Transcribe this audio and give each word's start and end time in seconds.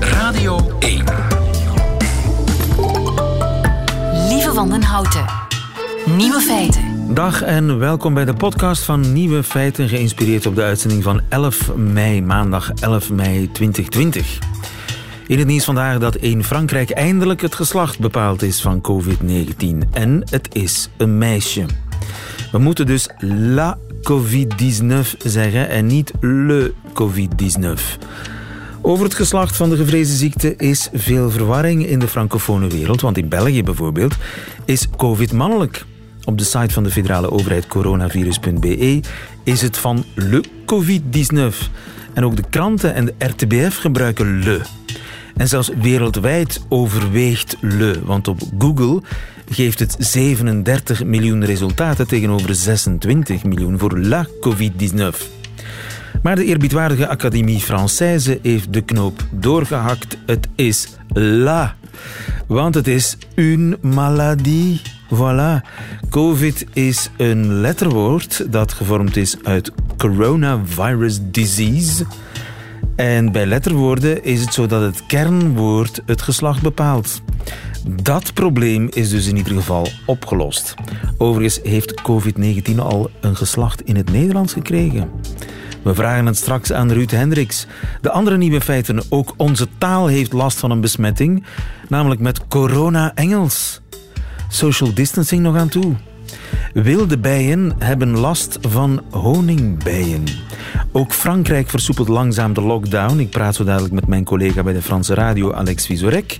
Radio 0.00 0.78
1. 0.78 1.04
Lieve 4.28 4.52
Wandenhouten. 4.54 5.24
Nieuwe 6.16 6.40
feiten. 6.40 7.14
Dag 7.14 7.42
en 7.42 7.78
welkom 7.78 8.14
bij 8.14 8.24
de 8.24 8.34
podcast 8.34 8.82
van 8.82 9.12
Nieuwe 9.12 9.42
Feiten, 9.42 9.88
geïnspireerd 9.88 10.46
op 10.46 10.54
de 10.54 10.62
uitzending 10.62 11.02
van 11.02 11.20
11 11.28 11.74
mei, 11.76 12.22
maandag 12.22 12.72
11 12.72 13.10
mei 13.10 13.50
2020. 13.52 14.38
In 15.26 15.38
het 15.38 15.46
nieuws 15.46 15.64
vandaag 15.64 15.98
dat 15.98 16.16
in 16.16 16.44
Frankrijk 16.44 16.90
eindelijk 16.90 17.40
het 17.40 17.54
geslacht 17.54 17.98
bepaald 17.98 18.42
is 18.42 18.60
van 18.60 18.80
COVID-19. 18.80 19.92
En 19.92 20.22
het 20.30 20.54
is 20.54 20.88
een 20.96 21.18
meisje. 21.18 21.64
We 22.52 22.58
moeten 22.58 22.86
dus 22.86 23.08
la 23.18 23.78
COVID-19 24.02 25.18
zeggen 25.24 25.68
en 25.68 25.86
niet 25.86 26.12
le 26.20 26.72
COVID-19. 26.92 28.08
Over 28.82 29.04
het 29.04 29.14
geslacht 29.14 29.56
van 29.56 29.70
de 29.70 29.76
gevreesde 29.76 30.14
ziekte 30.14 30.56
is 30.56 30.88
veel 30.92 31.30
verwarring 31.30 31.86
in 31.86 31.98
de 31.98 32.08
francofone 32.08 32.68
wereld, 32.68 33.00
want 33.00 33.18
in 33.18 33.28
België 33.28 33.62
bijvoorbeeld 33.62 34.14
is 34.64 34.88
COVID 34.96 35.32
mannelijk. 35.32 35.84
Op 36.24 36.38
de 36.38 36.44
site 36.44 36.74
van 36.74 36.82
de 36.82 36.90
federale 36.90 37.30
overheid 37.30 37.66
coronavirus.be 37.66 39.00
is 39.44 39.62
het 39.62 39.78
van 39.78 40.04
le 40.14 40.44
COVID-19. 40.66 41.70
En 42.14 42.24
ook 42.24 42.36
de 42.36 42.44
kranten 42.50 42.94
en 42.94 43.04
de 43.04 43.14
RTBF 43.18 43.76
gebruiken 43.76 44.42
le. 44.42 44.60
En 45.40 45.48
zelfs 45.48 45.70
wereldwijd 45.80 46.64
overweegt 46.68 47.56
le, 47.60 48.00
want 48.04 48.28
op 48.28 48.40
Google 48.58 49.02
geeft 49.50 49.78
het 49.78 49.96
37 49.98 51.04
miljoen 51.04 51.44
resultaten 51.44 52.06
tegenover 52.06 52.54
26 52.54 53.44
miljoen 53.44 53.78
voor 53.78 53.98
la 53.98 54.26
COVID-19. 54.40 54.98
Maar 56.22 56.36
de 56.36 56.44
eerbiedwaardige 56.44 57.08
Académie 57.08 57.62
Française 57.62 58.40
heeft 58.42 58.72
de 58.72 58.80
knoop 58.80 59.24
doorgehakt. 59.30 60.16
Het 60.26 60.48
is 60.54 60.88
la. 61.12 61.76
Want 62.46 62.74
het 62.74 62.86
is 62.86 63.16
une 63.34 63.78
maladie. 63.80 64.80
Voilà. 65.14 65.66
COVID 66.08 66.64
is 66.72 67.10
een 67.16 67.60
letterwoord 67.60 68.52
dat 68.52 68.72
gevormd 68.72 69.16
is 69.16 69.36
uit 69.42 69.72
coronavirus 69.96 71.18
disease. 71.22 72.04
En 73.00 73.32
bij 73.32 73.46
letterwoorden 73.46 74.24
is 74.24 74.40
het 74.40 74.54
zo 74.54 74.66
dat 74.66 74.82
het 74.82 75.06
kernwoord 75.06 76.02
het 76.06 76.22
geslacht 76.22 76.62
bepaalt. 76.62 77.22
Dat 78.02 78.34
probleem 78.34 78.88
is 78.92 79.10
dus 79.10 79.26
in 79.26 79.36
ieder 79.36 79.54
geval 79.54 79.88
opgelost. 80.06 80.74
Overigens 81.18 81.60
heeft 81.62 82.02
COVID-19 82.02 82.76
al 82.76 83.10
een 83.20 83.36
geslacht 83.36 83.82
in 83.82 83.96
het 83.96 84.12
Nederlands 84.12 84.52
gekregen. 84.52 85.10
We 85.82 85.94
vragen 85.94 86.26
het 86.26 86.36
straks 86.36 86.72
aan 86.72 86.92
Ruud 86.92 87.10
Hendricks. 87.10 87.66
De 88.00 88.10
andere 88.10 88.36
nieuwe 88.36 88.60
feiten, 88.60 89.02
ook 89.08 89.34
onze 89.36 89.66
taal 89.78 90.06
heeft 90.06 90.32
last 90.32 90.58
van 90.58 90.70
een 90.70 90.80
besmetting, 90.80 91.44
namelijk 91.88 92.20
met 92.20 92.46
corona-Engels. 92.48 93.80
Social 94.48 94.94
distancing 94.94 95.42
nog 95.42 95.56
aan 95.56 95.68
toe. 95.68 95.96
Wilde 96.72 97.18
bijen 97.18 97.72
hebben 97.78 98.18
last 98.18 98.58
van 98.60 99.02
honingbijen. 99.10 100.24
Ook 100.92 101.12
Frankrijk 101.12 101.70
versoepelt 101.70 102.08
langzaam 102.08 102.52
de 102.52 102.60
lockdown. 102.60 103.18
Ik 103.18 103.30
praat 103.30 103.54
zo 103.54 103.64
dadelijk 103.64 103.94
met 103.94 104.06
mijn 104.06 104.24
collega 104.24 104.62
bij 104.62 104.72
de 104.72 104.82
Franse 104.82 105.14
radio, 105.14 105.52
Alex 105.52 105.86
Visorek. 105.86 106.38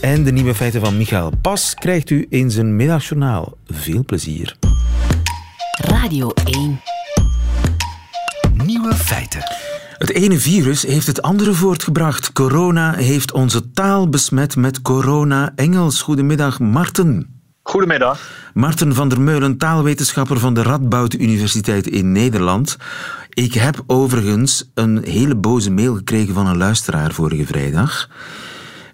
En 0.00 0.24
de 0.24 0.32
nieuwe 0.32 0.54
feiten 0.54 0.80
van 0.80 0.96
Michael 0.96 1.32
Pas 1.42 1.74
krijgt 1.74 2.10
u 2.10 2.26
in 2.28 2.50
zijn 2.50 2.76
middagjournaal. 2.76 3.56
Veel 3.66 4.04
plezier. 4.04 4.56
Radio 5.70 6.30
1. 6.44 6.80
Nieuwe 8.64 8.94
feiten. 8.94 9.42
Het 9.98 10.12
ene 10.12 10.38
virus 10.38 10.82
heeft 10.82 11.06
het 11.06 11.22
andere 11.22 11.52
voortgebracht. 11.52 12.32
Corona 12.32 12.94
heeft 12.94 13.32
onze 13.32 13.70
taal 13.70 14.08
besmet 14.08 14.56
met 14.56 14.82
corona-Engels. 14.82 16.02
Goedemiddag, 16.02 16.58
Marten. 16.60 17.37
Goedemiddag. 17.68 18.50
Marten 18.54 18.94
van 18.94 19.08
der 19.08 19.20
Meulen, 19.20 19.56
taalwetenschapper 19.56 20.38
van 20.38 20.54
de 20.54 20.62
Radboud 20.62 21.14
Universiteit 21.14 21.86
in 21.86 22.12
Nederland. 22.12 22.76
Ik 23.28 23.54
heb 23.54 23.82
overigens 23.86 24.70
een 24.74 25.04
hele 25.04 25.36
boze 25.36 25.70
mail 25.70 25.94
gekregen 25.94 26.34
van 26.34 26.46
een 26.46 26.56
luisteraar 26.56 27.12
vorige 27.12 27.46
vrijdag. 27.46 28.08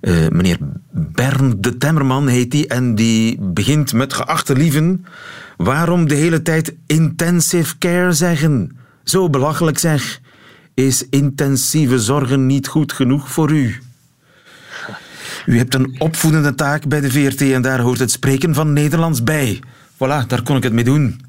Uh, 0.01 0.29
meneer 0.29 0.59
Bern 0.91 1.55
de 1.61 1.77
Temmerman 1.77 2.27
heet 2.27 2.51
die 2.51 2.67
en 2.67 2.95
die 2.95 3.39
begint 3.41 3.93
met 3.93 4.13
geachte 4.13 4.57
lieven. 4.57 5.07
Waarom 5.57 6.09
de 6.09 6.15
hele 6.15 6.43
tijd 6.43 6.75
intensive 6.87 7.79
care 7.79 8.13
zeggen? 8.13 8.77
Zo 9.05 9.31
belachelijk 9.31 9.79
zeg. 9.79 10.21
Is 10.75 11.09
intensieve 11.09 11.99
zorgen 11.99 12.47
niet 12.47 12.69
goed 12.69 12.93
genoeg 12.93 13.31
voor 13.31 13.51
u? 13.51 13.81
U 15.47 15.59
hebt 15.59 15.75
een 15.75 15.95
opvoedende 15.99 16.55
taak 16.55 16.87
bij 16.89 17.01
de 17.01 17.11
VRT 17.11 17.41
en 17.41 17.63
daar 17.63 17.81
hoort 17.81 17.99
het 17.99 18.11
spreken 18.11 18.55
van 18.55 18.73
Nederlands 18.73 19.23
bij. 19.23 19.61
Voilà, 19.95 20.27
daar 20.27 20.43
kon 20.43 20.57
ik 20.57 20.63
het 20.63 20.73
mee 20.73 20.85
doen. 20.85 21.21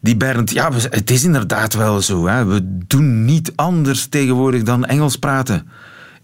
Die 0.00 0.16
Bernd, 0.16 0.50
ja, 0.50 0.72
het 0.72 1.10
is 1.10 1.24
inderdaad 1.24 1.74
wel 1.74 2.00
zo. 2.02 2.26
Hè. 2.26 2.44
We 2.44 2.60
doen 2.86 3.24
niet 3.24 3.52
anders 3.54 4.06
tegenwoordig 4.06 4.62
dan 4.62 4.84
Engels 4.84 5.16
praten. 5.16 5.68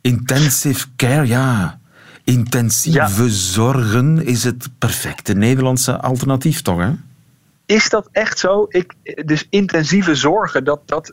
Intensive 0.00 0.86
care, 0.96 1.26
ja. 1.26 1.78
Intensieve 2.24 3.30
zorgen 3.30 4.26
is 4.26 4.44
het 4.44 4.68
perfecte 4.78 5.34
Nederlandse 5.34 6.00
alternatief, 6.00 6.62
toch? 6.62 6.78
Hè? 6.78 6.90
Is 7.66 7.88
dat 7.88 8.08
echt 8.12 8.38
zo? 8.38 8.66
Ik, 8.68 8.94
dus 9.24 9.46
intensieve 9.50 10.14
zorgen, 10.14 10.64
dat, 10.64 10.80
dat, 10.88 11.12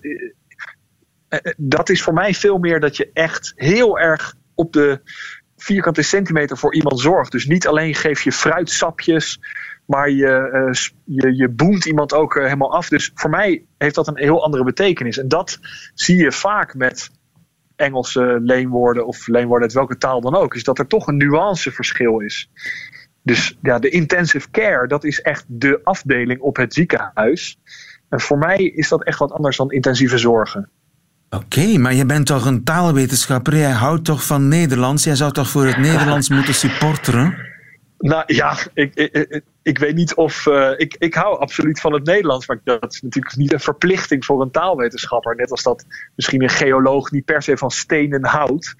eh, 1.29 1.39
dat 1.57 1.89
is 1.89 2.01
voor 2.01 2.13
mij 2.13 2.33
veel 2.33 2.57
meer 2.57 2.79
dat 2.79 2.97
je 2.97 3.09
echt 3.13 3.53
heel 3.55 3.99
erg 3.99 4.35
op 4.55 4.73
de 4.73 5.01
vierkante 5.61 6.01
centimeter 6.01 6.57
voor 6.57 6.73
iemand 6.73 6.99
zorgt. 6.99 7.31
Dus 7.31 7.45
niet 7.45 7.67
alleen 7.67 7.95
geef 7.95 8.21
je 8.21 8.31
fruitsapjes, 8.31 9.39
maar 9.85 10.09
je, 10.09 10.49
uh, 10.53 10.73
je, 11.03 11.35
je 11.35 11.49
boemt 11.49 11.85
iemand 11.85 12.13
ook 12.13 12.35
uh, 12.35 12.43
helemaal 12.43 12.73
af. 12.73 12.89
Dus 12.89 13.11
voor 13.13 13.29
mij 13.29 13.65
heeft 13.77 13.95
dat 13.95 14.07
een 14.07 14.17
heel 14.17 14.43
andere 14.43 14.63
betekenis. 14.63 15.17
En 15.17 15.27
dat 15.27 15.59
zie 15.93 16.17
je 16.17 16.31
vaak 16.31 16.75
met 16.75 17.11
Engelse 17.75 18.39
leenwoorden 18.41 19.07
of 19.07 19.27
leenwoorden 19.27 19.67
uit 19.67 19.73
welke 19.73 19.97
taal 19.97 20.21
dan 20.21 20.35
ook. 20.35 20.55
Is 20.55 20.63
dat 20.63 20.79
er 20.79 20.87
toch 20.87 21.07
een 21.07 21.17
nuanceverschil 21.17 22.19
is. 22.19 22.49
Dus 23.23 23.57
ja, 23.61 23.79
de 23.79 23.89
intensive 23.89 24.51
care, 24.51 24.87
dat 24.87 25.03
is 25.03 25.21
echt 25.21 25.45
de 25.47 25.79
afdeling 25.83 26.41
op 26.41 26.55
het 26.55 26.73
ziekenhuis. 26.73 27.59
En 28.09 28.19
voor 28.19 28.37
mij 28.37 28.57
is 28.57 28.89
dat 28.89 29.03
echt 29.03 29.19
wat 29.19 29.31
anders 29.31 29.57
dan 29.57 29.71
intensieve 29.71 30.17
zorgen. 30.17 30.69
Oké, 31.35 31.77
maar 31.77 31.93
je 31.93 32.05
bent 32.05 32.25
toch 32.25 32.45
een 32.45 32.63
taalwetenschapper? 32.63 33.57
Jij 33.57 33.71
houdt 33.71 34.05
toch 34.05 34.25
van 34.25 34.47
Nederlands? 34.47 35.03
Jij 35.03 35.15
zou 35.15 35.31
toch 35.31 35.49
voor 35.49 35.65
het 35.65 35.77
Nederlands 35.77 36.29
moeten 36.35 36.53
supporteren? 36.53 37.49
Nou 37.97 38.23
ja, 38.25 38.57
ik, 38.73 38.95
ik, 38.95 39.41
ik 39.61 39.77
weet 39.77 39.95
niet 39.95 40.15
of. 40.15 40.45
Uh, 40.45 40.71
ik, 40.77 40.95
ik 40.99 41.13
hou 41.13 41.39
absoluut 41.39 41.79
van 41.79 41.93
het 41.93 42.05
Nederlands, 42.05 42.47
maar 42.47 42.59
dat 42.63 42.93
is 42.93 43.01
natuurlijk 43.01 43.35
niet 43.35 43.53
een 43.53 43.59
verplichting 43.59 44.25
voor 44.25 44.41
een 44.41 44.51
taalwetenschapper. 44.51 45.35
Net 45.35 45.51
als 45.51 45.63
dat 45.63 45.85
misschien 46.15 46.43
een 46.43 46.49
geoloog 46.49 47.11
niet 47.11 47.25
per 47.25 47.41
se 47.41 47.57
van 47.57 47.71
stenen 47.71 48.25
houdt. 48.25 48.75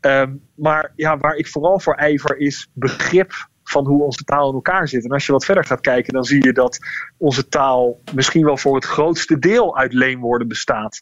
Um, 0.00 0.40
maar 0.54 0.92
ja, 0.96 1.18
waar 1.18 1.36
ik 1.36 1.48
vooral 1.48 1.80
voor 1.80 1.94
ijver 1.94 2.36
is 2.36 2.68
begrip 2.72 3.48
van 3.62 3.86
hoe 3.86 4.02
onze 4.02 4.24
taal 4.24 4.48
in 4.48 4.54
elkaar 4.54 4.88
zit. 4.88 5.04
En 5.04 5.10
als 5.10 5.26
je 5.26 5.32
wat 5.32 5.44
verder 5.44 5.64
gaat 5.64 5.80
kijken, 5.80 6.12
dan 6.12 6.24
zie 6.24 6.44
je 6.44 6.52
dat 6.52 6.78
onze 7.16 7.48
taal 7.48 8.00
misschien 8.14 8.44
wel 8.44 8.56
voor 8.56 8.74
het 8.74 8.84
grootste 8.84 9.38
deel 9.38 9.76
uit 9.76 9.92
leenwoorden 9.92 10.48
bestaat. 10.48 11.00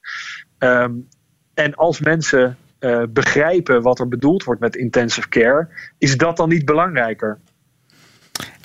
Um, 0.65 1.09
en 1.55 1.75
als 1.75 2.01
mensen 2.01 2.57
uh, 2.81 3.03
begrijpen 3.09 3.83
wat 3.83 3.99
er 3.99 4.09
bedoeld 4.09 4.45
wordt 4.45 4.61
met 4.61 4.77
intensive 4.77 5.29
care, 5.29 5.69
is 5.99 6.17
dat 6.17 6.37
dan 6.37 6.49
niet 6.49 6.65
belangrijker? 6.65 7.39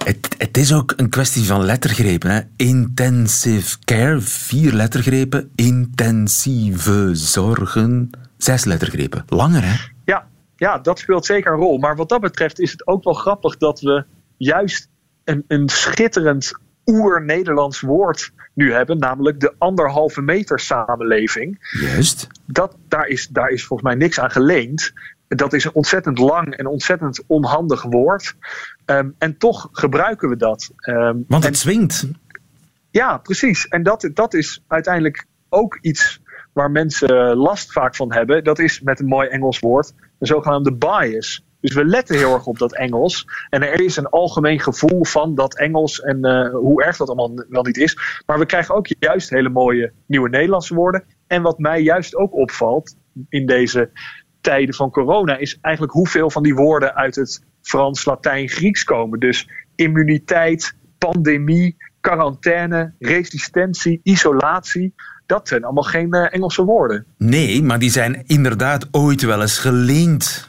Het, 0.03 0.35
het 0.37 0.57
is 0.57 0.73
ook 0.73 0.93
een 0.95 1.09
kwestie 1.09 1.45
van 1.45 1.63
lettergrepen. 1.63 2.29
Hè? 2.29 2.41
Intensive 2.55 3.77
care, 3.83 4.21
vier 4.21 4.73
lettergrepen. 4.73 5.51
Intensieve 5.55 7.09
zorgen, 7.13 8.09
zes 8.37 8.65
lettergrepen. 8.65 9.23
Langer, 9.27 9.63
hè? 9.63 9.75
Ja, 10.05 10.27
ja, 10.55 10.77
dat 10.77 10.99
speelt 10.99 11.25
zeker 11.25 11.51
een 11.51 11.59
rol. 11.59 11.77
Maar 11.77 11.95
wat 11.95 12.09
dat 12.09 12.21
betreft 12.21 12.59
is 12.59 12.71
het 12.71 12.87
ook 12.87 13.03
wel 13.03 13.13
grappig 13.13 13.57
dat 13.57 13.79
we 13.81 14.05
juist 14.37 14.89
een, 15.23 15.43
een 15.47 15.69
schitterend 15.69 16.51
oer-Nederlands 16.89 17.81
woord 17.81 18.31
nu 18.53 18.73
hebben, 18.73 18.97
namelijk 18.97 19.39
de 19.39 19.53
anderhalve 19.57 20.21
meter 20.21 20.59
samenleving. 20.59 21.69
Juist. 21.81 22.27
Dat, 22.45 22.75
daar, 22.87 23.07
is, 23.07 23.27
daar 23.27 23.49
is 23.49 23.65
volgens 23.65 23.89
mij 23.89 23.97
niks 23.97 24.19
aan 24.19 24.31
geleend. 24.31 24.93
Dat 25.27 25.53
is 25.53 25.63
een 25.63 25.73
ontzettend 25.73 26.17
lang 26.17 26.55
en 26.55 26.65
ontzettend 26.65 27.23
onhandig 27.27 27.81
woord. 27.81 28.35
Um, 28.85 29.15
en 29.17 29.37
toch 29.37 29.69
gebruiken 29.71 30.29
we 30.29 30.35
dat. 30.35 30.71
Um, 30.89 31.25
Want 31.27 31.43
het 31.43 31.53
en, 31.53 31.59
zwingt. 31.59 32.07
Ja, 32.91 33.17
precies. 33.17 33.67
En 33.67 33.83
dat, 33.83 34.09
dat 34.13 34.33
is 34.33 34.63
uiteindelijk 34.67 35.25
ook 35.49 35.77
iets 35.81 36.21
waar 36.53 36.71
mensen 36.71 37.35
last 37.35 37.71
vaak 37.71 37.95
van 37.95 38.13
hebben. 38.13 38.43
Dat 38.43 38.59
is 38.59 38.81
met 38.81 38.99
een 38.99 39.05
mooi 39.05 39.27
Engels 39.27 39.59
woord 39.59 39.93
een 40.19 40.27
zogenaamde 40.27 40.73
bias. 40.73 41.43
Dus 41.61 41.73
we 41.73 41.85
letten 41.85 42.17
heel 42.17 42.33
erg 42.33 42.45
op 42.45 42.57
dat 42.57 42.75
Engels. 42.75 43.27
En 43.49 43.61
er 43.63 43.81
is 43.81 43.97
een 43.97 44.09
algemeen 44.09 44.59
gevoel 44.59 45.05
van 45.05 45.35
dat 45.35 45.57
Engels 45.57 46.01
en 46.01 46.17
uh, 46.25 46.49
hoe 46.49 46.83
erg 46.83 46.97
dat 46.97 47.07
allemaal 47.07 47.45
wel 47.49 47.63
niet 47.63 47.77
is. 47.77 48.21
Maar 48.25 48.39
we 48.39 48.45
krijgen 48.45 48.75
ook 48.75 48.87
juist 48.99 49.29
hele 49.29 49.49
mooie 49.49 49.91
nieuwe 50.05 50.29
Nederlandse 50.29 50.75
woorden. 50.75 51.03
En 51.27 51.41
wat 51.41 51.59
mij 51.59 51.81
juist 51.81 52.15
ook 52.15 52.33
opvalt, 52.33 52.95
in 53.29 53.45
deze 53.45 53.89
tijden 54.41 54.75
van 54.75 54.91
corona 54.91 55.37
is 55.37 55.57
eigenlijk 55.61 55.93
hoeveel 55.93 56.29
van 56.29 56.43
die 56.43 56.55
woorden 56.55 56.95
uit 56.95 57.15
het 57.15 57.43
Frans, 57.61 58.05
Latijn, 58.05 58.49
Grieks 58.49 58.83
komen. 58.83 59.19
Dus 59.19 59.49
immuniteit, 59.75 60.75
pandemie, 60.97 61.77
quarantaine, 61.99 62.93
resistentie, 62.99 63.99
isolatie. 64.03 64.93
Dat 65.25 65.47
zijn 65.47 65.63
allemaal 65.63 65.83
geen 65.83 66.15
uh, 66.15 66.33
Engelse 66.33 66.63
woorden. 66.63 67.05
Nee, 67.17 67.63
maar 67.63 67.79
die 67.79 67.89
zijn 67.89 68.23
inderdaad 68.25 68.87
ooit 68.91 69.21
wel 69.21 69.41
eens 69.41 69.57
geleend. 69.57 70.48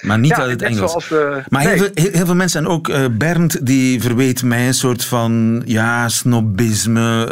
Maar 0.00 0.18
niet 0.18 0.30
ja, 0.30 0.36
uit 0.36 0.50
het 0.50 0.62
Engels. 0.62 1.08
We, 1.08 1.42
maar 1.48 1.64
nee. 1.64 1.74
heel, 1.74 1.90
veel, 1.94 2.12
heel, 2.12 2.26
veel 2.26 2.34
mensen, 2.34 2.64
en 2.64 2.70
ook 2.70 2.88
uh, 2.88 3.04
Bernd, 3.10 3.66
die 3.66 4.02
verweet 4.02 4.42
mij 4.42 4.66
een 4.66 4.74
soort 4.74 5.04
van 5.04 5.62
ja, 5.64 6.08
snobisme. 6.08 7.28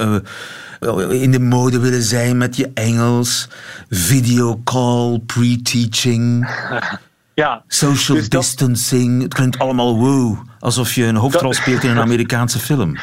Uh, 0.80 1.22
in 1.22 1.30
de 1.30 1.40
mode 1.40 1.78
willen 1.80 2.02
zijn 2.02 2.36
met 2.36 2.56
je 2.56 2.70
Engels. 2.74 3.48
Videocall, 3.90 5.18
pre-teaching. 5.26 6.46
Ja, 7.34 7.62
social 7.66 8.18
dus 8.18 8.28
distancing. 8.28 9.12
Dat... 9.12 9.22
Het 9.22 9.34
klinkt 9.34 9.58
allemaal 9.58 9.98
wow. 9.98 10.38
Alsof 10.58 10.92
je 10.92 11.04
een 11.04 11.16
hoofdrol 11.16 11.50
dat... 11.50 11.60
speelt 11.60 11.82
in 11.82 11.90
een 11.90 11.98
Amerikaanse 11.98 12.58
film. 12.58 12.96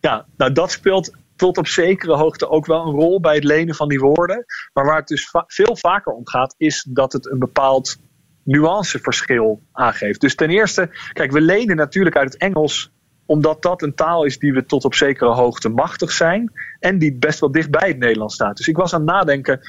Ja, 0.00 0.26
nou 0.36 0.52
dat 0.52 0.70
speelt 0.70 1.12
tot 1.36 1.58
op 1.58 1.66
zekere 1.66 2.16
hoogte 2.16 2.48
ook 2.48 2.66
wel 2.66 2.86
een 2.86 2.92
rol 2.92 3.20
bij 3.20 3.34
het 3.34 3.44
lenen 3.44 3.74
van 3.74 3.88
die 3.88 3.98
woorden. 3.98 4.44
Maar 4.72 4.84
waar 4.84 4.96
het 4.96 5.08
dus 5.08 5.28
va 5.28 5.44
veel 5.46 5.76
vaker 5.76 6.12
om 6.12 6.28
gaat, 6.28 6.54
is 6.56 6.86
dat 6.88 7.12
het 7.12 7.30
een 7.30 7.38
bepaald 7.38 7.96
nuanceverschil 8.42 9.62
aangeeft. 9.72 10.20
Dus 10.20 10.34
ten 10.34 10.50
eerste, 10.50 10.90
kijk, 11.12 11.32
we 11.32 11.40
lenen 11.40 11.76
natuurlijk 11.76 12.16
uit 12.16 12.32
het 12.32 12.42
Engels 12.42 12.92
omdat 13.26 13.62
dat 13.62 13.82
een 13.82 13.94
taal 13.94 14.24
is 14.24 14.38
die 14.38 14.52
we 14.52 14.66
tot 14.66 14.84
op 14.84 14.94
zekere 14.94 15.30
hoogte 15.30 15.68
machtig 15.68 16.10
zijn. 16.10 16.52
En 16.78 16.98
die 16.98 17.14
best 17.14 17.40
wel 17.40 17.52
dicht 17.52 17.70
bij 17.70 17.88
het 17.88 17.98
Nederlands 17.98 18.34
staat. 18.34 18.56
Dus 18.56 18.68
ik 18.68 18.76
was 18.76 18.94
aan 18.94 19.00
het 19.00 19.10
nadenken, 19.10 19.60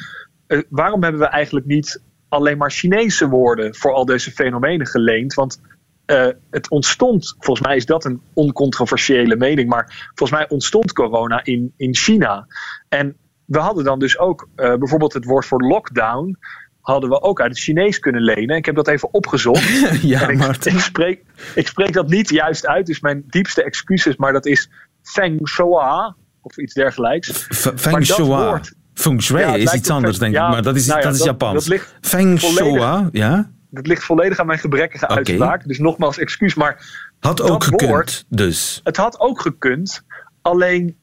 uh, 0.47 0.61
waarom 0.69 1.03
hebben 1.03 1.21
we 1.21 1.27
eigenlijk 1.27 1.65
niet 1.65 2.01
alleen 2.29 2.57
maar 2.57 2.71
Chinese 2.71 3.27
woorden 3.27 3.75
voor 3.75 3.93
al 3.93 4.05
deze 4.05 4.31
fenomenen 4.31 4.87
geleend? 4.87 5.33
Want 5.33 5.61
uh, 6.05 6.27
het 6.49 6.69
ontstond, 6.69 7.35
volgens 7.39 7.67
mij 7.67 7.75
is 7.75 7.85
dat 7.85 8.05
een 8.05 8.21
oncontroversiële 8.33 9.35
mening, 9.35 9.69
maar 9.69 10.11
volgens 10.15 10.39
mij 10.39 10.49
ontstond 10.49 10.93
corona 10.93 11.43
in, 11.43 11.73
in 11.77 11.95
China. 11.95 12.47
En 12.89 13.17
we 13.45 13.59
hadden 13.59 13.83
dan 13.83 13.99
dus 13.99 14.17
ook 14.17 14.47
uh, 14.55 14.75
bijvoorbeeld 14.75 15.13
het 15.13 15.25
woord 15.25 15.45
voor 15.45 15.61
lockdown 15.61 16.37
hadden 16.83 17.09
we 17.09 17.21
ook 17.21 17.41
uit 17.41 17.49
het 17.49 17.59
Chinees 17.59 17.99
kunnen 17.99 18.21
lenen. 18.21 18.55
Ik 18.55 18.65
heb 18.65 18.75
dat 18.75 18.87
even 18.87 19.13
opgezocht. 19.13 19.63
ja, 20.01 20.27
ik. 20.27 20.65
Ik 20.65 20.79
spreek, 20.79 21.23
ik 21.55 21.67
spreek 21.67 21.93
dat 21.93 22.07
niet 22.07 22.29
juist 22.29 22.67
uit, 22.67 22.85
dus 22.85 22.99
mijn 22.99 23.23
diepste 23.27 23.63
excuses, 23.63 24.15
maar 24.15 24.33
dat 24.33 24.45
is 24.45 24.69
Feng 25.01 25.47
Shua 25.47 26.15
of 26.41 26.57
iets 26.57 26.73
dergelijks. 26.73 27.47
Feng 27.75 28.05
Shua. 28.05 28.61
Feng 28.93 29.21
Shui 29.21 29.41
ja, 29.41 29.55
is 29.55 29.73
iets 29.73 29.89
anders, 29.89 30.19
denk 30.19 30.33
ja, 30.33 30.45
ik, 30.45 30.51
maar 30.51 30.61
dat 30.61 30.75
is, 30.75 30.85
nou 30.85 30.99
ja, 30.99 31.05
dat 31.05 31.15
is 31.15 31.23
Japans. 31.23 31.53
Dat 31.53 31.67
ligt 31.67 31.95
Feng 32.01 32.39
Shua, 32.39 33.09
ja? 33.11 33.51
Dat 33.69 33.87
ligt 33.87 34.03
volledig 34.03 34.39
aan 34.39 34.45
mijn 34.45 34.59
gebrekkige 34.59 35.03
okay. 35.03 35.17
uitspraak. 35.17 35.67
Dus 35.67 35.79
nogmaals 35.79 36.17
excuus, 36.17 36.55
maar... 36.55 37.01
Had 37.19 37.41
ook 37.41 37.63
gekund, 37.63 37.89
woord, 37.89 38.25
dus. 38.29 38.81
Het 38.83 38.97
had 38.97 39.19
ook 39.19 39.41
gekund, 39.41 40.03
alleen 40.41 40.97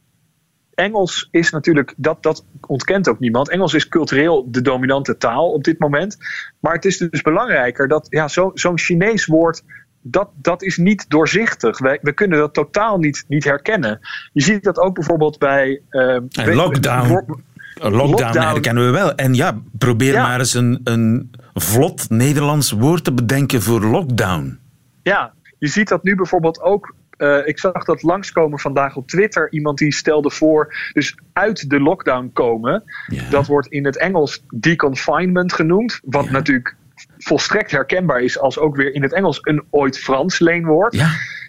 Engels 0.80 1.28
is 1.30 1.50
natuurlijk, 1.50 1.94
dat, 1.96 2.22
dat 2.22 2.44
ontkent 2.66 3.08
ook 3.08 3.18
niemand. 3.18 3.48
Engels 3.48 3.74
is 3.74 3.88
cultureel 3.88 4.50
de 4.50 4.62
dominante 4.62 5.16
taal 5.16 5.52
op 5.52 5.64
dit 5.64 5.78
moment. 5.78 6.16
Maar 6.60 6.72
het 6.74 6.84
is 6.84 6.98
dus 6.98 7.22
belangrijker 7.22 7.88
dat 7.88 8.06
ja, 8.10 8.28
zo'n 8.28 8.50
zo 8.54 8.72
Chinees 8.74 9.26
woord, 9.26 9.62
dat, 10.00 10.30
dat 10.34 10.62
is 10.62 10.76
niet 10.76 11.04
doorzichtig. 11.08 11.78
We, 11.78 11.98
we 12.02 12.12
kunnen 12.12 12.38
dat 12.38 12.54
totaal 12.54 12.98
niet, 12.98 13.24
niet 13.28 13.44
herkennen. 13.44 14.00
Je 14.32 14.42
ziet 14.42 14.62
dat 14.62 14.78
ook 14.78 14.94
bijvoorbeeld 14.94 15.38
bij... 15.38 15.82
Uh, 15.90 16.14
en 16.14 16.54
lockdown. 16.54 17.10
Lockdown, 17.10 17.96
lockdown 17.96 18.38
herkennen 18.38 18.84
we 18.84 18.90
wel. 18.90 19.14
En 19.14 19.34
ja, 19.34 19.58
probeer 19.78 20.12
ja. 20.12 20.22
maar 20.22 20.38
eens 20.38 20.54
een, 20.54 20.80
een 20.84 21.30
vlot 21.54 22.10
Nederlands 22.10 22.70
woord 22.70 23.04
te 23.04 23.12
bedenken 23.12 23.62
voor 23.62 23.84
lockdown. 23.84 24.58
Ja, 25.02 25.32
je 25.58 25.68
ziet 25.68 25.88
dat 25.88 26.02
nu 26.02 26.14
bijvoorbeeld 26.14 26.60
ook 26.60 26.94
uh, 27.20 27.46
ik 27.46 27.58
zag 27.58 27.84
dat 27.84 28.02
langskomen 28.02 28.58
vandaag 28.58 28.96
op 28.96 29.08
Twitter. 29.08 29.52
Iemand 29.52 29.78
die 29.78 29.92
stelde 29.94 30.30
voor, 30.30 30.74
dus 30.92 31.14
uit 31.32 31.70
de 31.70 31.80
lockdown 31.80 32.30
komen. 32.32 32.82
Ja. 33.06 33.30
Dat 33.30 33.46
wordt 33.46 33.66
in 33.68 33.84
het 33.84 33.98
Engels 33.98 34.44
deconfinement 34.54 35.52
genoemd. 35.52 36.00
Wat 36.04 36.24
Ja. 36.24 36.30
natuurlijk 36.30 36.76
volstrekt 37.18 37.70
herkenbaar 37.70 38.20
is 38.20 38.38
als 38.38 38.58
ook 38.58 38.76
weer 38.76 38.94
in 38.94 39.02
het 39.02 39.12
Engels 39.12 39.38
een 39.42 39.62
ooit 39.70 39.98
Frans 39.98 40.38
leenwoord. 40.38 40.94
Ja, 40.94 41.08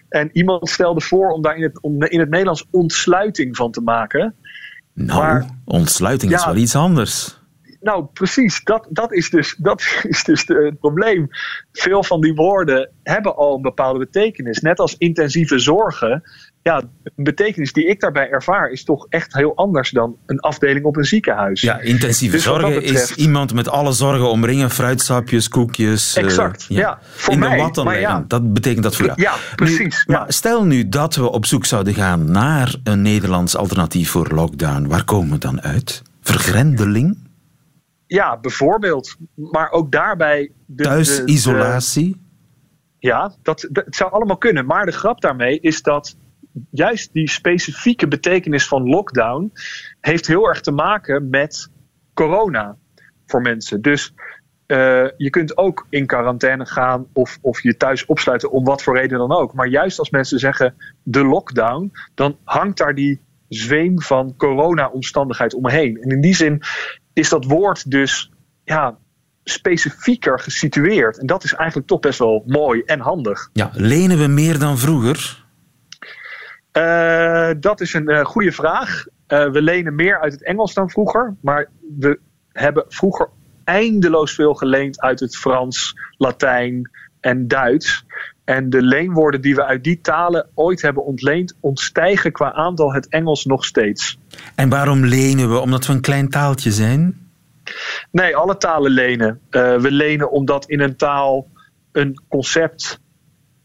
En 0.10 0.30
iemand 0.34 0.70
stelde 0.70 1.02
voor 1.02 1.30
om 1.32 1.42
daar 1.42 1.56
in 1.56 1.64
het, 1.64 1.82
om 1.82 2.04
in 2.04 2.20
het 2.20 2.30
Nederlands 2.30 2.68
ontsluiting 2.72 3.56
van 3.56 3.72
te 3.72 3.82
maken. 3.82 4.36
nou, 4.94 5.22
Maar- 5.22 5.46
ontsluiting 5.66 6.34
is 6.34 6.46
wel 6.46 6.56
iets 6.56 6.76
anders. 6.76 7.41
Nou, 7.81 8.06
precies. 8.13 8.63
Dat, 8.63 8.88
dat 8.89 9.13
is 9.13 9.30
dus, 9.30 9.56
dat 9.57 9.83
is 10.04 10.24
dus 10.24 10.45
de, 10.45 10.54
het 10.66 10.80
probleem. 10.80 11.28
Veel 11.72 12.04
van 12.04 12.22
die 12.22 12.33
woorden 12.33 12.89
hebben 13.04 13.36
al 13.36 13.56
een 13.56 13.62
bepaalde 13.62 14.00
betekenis. 14.00 14.60
Net 14.60 14.80
als 14.80 14.95
intensieve 14.98 15.60
zorgen. 15.60 16.24
Ja, 16.63 16.81
een 17.04 17.24
betekenis 17.24 17.74
die 17.74 17.86
ik 17.88 18.00
daarbij 18.00 18.30
ervaar 18.30 18.69
is 18.69 18.83
toch 18.83 19.06
echt 19.10 19.33
heel 19.33 19.56
anders 19.56 19.89
dan 19.92 20.16
een 20.25 20.39
afdeling 20.39 20.86
op 20.86 20.98
een 20.98 21.04
ziekenhuis. 21.04 21.62
Ja, 21.62 21.80
intensieve 21.80 22.36
Dus 22.36 22.45
wat 22.45 22.60
zorgen 22.62 22.83
is 22.83 23.16
iemand 23.16 23.54
met 23.54 23.69
alle 23.69 23.92
zorgen 23.92 24.30
omringen, 24.30 24.69
fruitsapjes, 24.69 25.48
koekjes. 25.50 26.16
eh, 26.16 26.24
Exact, 26.24 26.66
ja. 26.69 27.00
Voor 27.01 27.34
In 27.34 27.39
mij, 27.39 27.50
de 27.72 27.84
maar 27.84 27.94
leggen. 27.94 28.01
ja. 28.01 28.25
Dat 28.27 28.54
betekent 28.54 28.84
dat 28.84 28.95
voor 28.95 29.06
jou. 29.06 29.22
Ja, 29.22 29.34
precies, 29.56 30.04
Nu, 30.07 30.13
ja. 30.13 30.19
Maar 30.19 30.34
stel 30.34 30.66
nu 30.66 30.89
dat 30.89 31.16
we 31.16 31.31
op 31.31 31.45
zoek 31.45 31.66
zouden 31.66 31.94
gaan 31.94 32.31
naar 32.31 32.75
een 32.84 33.01
Nederlands 33.01 33.56
alternatief 33.56 34.10
voor 34.10 34.27
lockdown. 34.34 34.88
Waar 34.88 35.04
komen 35.04 35.31
we 35.31 35.38
dan 35.38 35.62
uit? 35.62 36.01
Vergrendeling? 36.22 37.18
Ja, 38.12 38.38
bijvoorbeeld. 38.40 39.16
Maar 39.36 39.72
ook 39.72 39.92
daarbij. 39.92 40.52
De, 40.66 40.75
de- 40.75 40.84
Thuisisolatie? 40.84 42.22
Ja, 43.00 43.34
dat, 43.42 43.68
dat 43.72 43.86
het 43.86 43.96
zou 43.96 44.12
allemaal 44.12 44.38
kunnen. 44.38 44.66
Maar 44.66 44.86
de 44.86 44.92
grap 44.92 45.22
daarmee 45.22 45.60
is 45.60 45.81
dat 45.81 46.18
juist 46.69 47.13
die 47.13 47.30
specifieke 47.30 48.08
betekenis 48.08 48.68
van 48.68 48.90
lockdown 48.90 49.52
heeft 50.00 50.28
heel 50.28 50.48
erg 50.48 50.62
te 50.62 50.72
maken 50.72 51.30
met 51.30 51.69
corona 52.13 52.78
voor 53.25 53.42
mensen. 53.42 53.81
Dus 53.81 54.13
eh, 54.66 55.08
je 55.18 55.30
kunt 55.30 55.58
ook 55.58 55.86
in 55.90 56.06
quarantaine 56.06 56.66
gaan 56.66 57.08
of, 57.13 57.38
of 57.42 57.63
je 57.63 57.78
thuis 57.78 58.06
opsluiten 58.06 58.52
om 58.52 58.63
wat 58.63 58.84
voor 58.84 58.98
reden 58.98 59.18
dan 59.18 59.31
ook. 59.31 59.54
Maar 59.54 59.68
juist 59.68 60.00
als 60.00 60.10
mensen 60.10 60.40
zeggen 60.40 60.75
de 61.04 61.25
lockdown, 61.25 61.92
dan 62.13 62.38
hangt 62.44 62.78
daar 62.78 62.96
die 62.96 63.22
zweem 63.48 64.02
van 64.02 64.36
corona-omstandigheid 64.38 65.54
omheen. 65.54 65.98
En 66.02 66.10
in 66.10 66.22
die 66.22 66.36
zin 66.36 66.62
is 67.13 67.30
dat 67.30 67.46
woord 67.46 67.92
dus 67.92 68.31
ja, 68.63 68.98
specifieker 69.44 70.40
gesitueerd. 70.40 71.20
En 71.20 71.25
dat 71.25 71.44
is 71.44 71.53
eigenlijk 71.53 71.88
toch 71.88 72.00
best 72.00 72.20
wel 72.20 72.44
mooi 72.46 72.82
en 72.86 73.00
handig. 73.00 73.50
Ja, 73.53 73.70
lenen 73.74 74.18
we 74.18 74.27
meer 74.27 74.60
dan 74.60 74.77
vroeger? 74.77 75.46
Eh, 76.72 77.50
dat 77.60 77.82
is 77.82 77.94
een 77.94 78.08
eh, 78.08 78.25
goede 78.25 78.51
vraag. 78.51 79.06
Eh, 79.27 79.50
we 79.50 79.62
lenen 79.62 79.96
meer 79.96 80.20
uit 80.20 80.32
het 80.32 80.44
Engels 80.44 80.74
dan 80.74 80.89
vroeger. 80.89 81.36
Maar 81.41 81.70
we 82.00 82.20
hebben 82.51 82.86
vroeger 82.88 83.30
eindeloos 83.63 84.34
veel 84.34 84.53
geleend 84.53 85.01
uit 85.01 85.20
het 85.20 85.38
Frans, 85.38 85.96
Latijn 86.18 86.89
en 87.20 87.48
Duits. 87.48 88.06
En 88.51 88.70
de 88.70 88.81
leenwoorden 88.81 89.41
die 89.41 89.55
we 89.55 89.65
uit 89.65 89.84
die 89.84 90.01
talen 90.01 90.48
ooit 90.53 90.81
hebben 90.81 91.05
ontleend, 91.05 91.55
ontstijgen 91.60 92.31
qua 92.31 92.53
aantal 92.53 92.93
het 92.93 93.08
Engels 93.08 93.46
nog 93.46 93.65
steeds. 93.65 94.20
En 94.55 94.70
waarom 94.70 95.05
lenen 95.05 95.50
we? 95.50 95.60
Omdat 95.60 95.86
we 95.86 95.93
een 95.93 96.01
klein 96.01 96.29
taaltje 96.29 96.72
zijn? 96.72 97.29
Nee, 98.12 98.36
alle 98.36 98.58
talen 98.58 98.91
lenen. 98.91 99.39
Eh, 99.50 99.75
we 99.75 99.91
lenen 99.91 100.31
omdat 100.31 100.65
in 100.65 100.79
een 100.79 100.96
taal 100.96 101.48
een 101.91 102.22
concept 102.27 103.00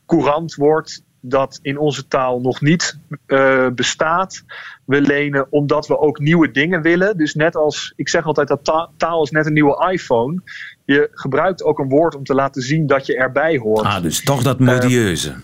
courant 0.07 0.55
wordt 0.55 1.05
dat 1.21 1.59
in 1.63 1.79
onze 1.79 2.09
taal 2.09 2.41
nog 2.41 2.61
niet 2.61 2.99
eh, 3.27 3.69
bestaat. 3.75 4.45
We 4.85 5.01
lenen 5.01 5.47
omdat 5.53 5.87
we 5.87 5.99
ook 5.99 6.19
nieuwe 6.19 6.51
dingen 6.51 6.83
willen. 6.83 7.17
Dus 7.17 7.35
net 7.35 7.57
als, 7.57 7.93
ik 7.97 8.09
zeg 8.09 8.25
altijd 8.25 8.49
dat 8.49 8.65
ta- 8.65 8.91
taal 8.97 9.23
is 9.23 9.31
net 9.31 9.47
een 9.47 9.53
nieuwe 9.53 9.91
iPhone. 9.93 10.43
Je 10.87 11.09
gebruikt 11.13 11.63
ook 11.63 11.79
een 11.79 11.89
woord 11.89 12.15
om 12.15 12.25
te 12.25 12.35
laten 12.35 12.63
zien 12.63 12.87
dat 12.87 13.07
je 13.07 13.17
erbij 13.17 13.57
hoort. 13.57 13.87
Ah, 13.87 14.03
dus 14.03 14.23
toch 14.25 14.43
dat 14.43 14.59
modieuze. 14.61 15.35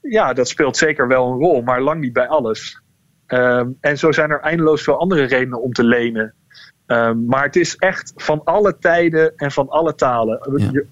Ja, 0.00 0.32
dat 0.32 0.48
speelt 0.48 0.76
zeker 0.76 1.08
wel 1.08 1.26
een 1.32 1.38
rol, 1.38 1.62
maar 1.62 1.80
lang 1.82 2.00
niet 2.00 2.12
bij 2.12 2.28
alles. 2.28 2.80
Ehm, 3.26 3.68
en 3.80 3.98
zo 3.98 4.12
zijn 4.12 4.30
er 4.30 4.40
eindeloos 4.40 4.82
veel 4.82 4.98
andere 4.98 5.22
redenen 5.24 5.62
om 5.62 5.72
te 5.72 5.84
lenen. 5.84 6.34
Ehm, 6.86 7.24
maar 7.26 7.42
het 7.44 7.56
is 7.56 7.76
echt 7.76 8.12
van 8.16 8.40
alle 8.44 8.76
tijden 8.80 9.32
en 9.36 9.50
van 9.52 9.68
alle 9.68 9.94
talen. 9.94 10.52
Ja. 10.56 10.68
Je- 10.72 10.86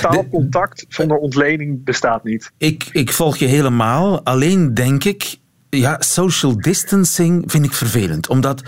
Taalcontact 0.00 0.84
zonder 0.88 1.16
ontlening 1.16 1.84
bestaat 1.84 2.24
niet. 2.24 2.52
Ik, 2.56 2.88
ik 2.92 3.12
volg 3.12 3.36
je 3.36 3.46
helemaal. 3.46 4.24
Alleen 4.24 4.74
denk 4.74 5.04
ik, 5.04 5.36
ja, 5.70 5.96
social 6.00 6.56
distancing 6.60 7.50
vind 7.50 7.64
ik 7.64 7.72
vervelend. 7.72 8.28
Omdat 8.28 8.62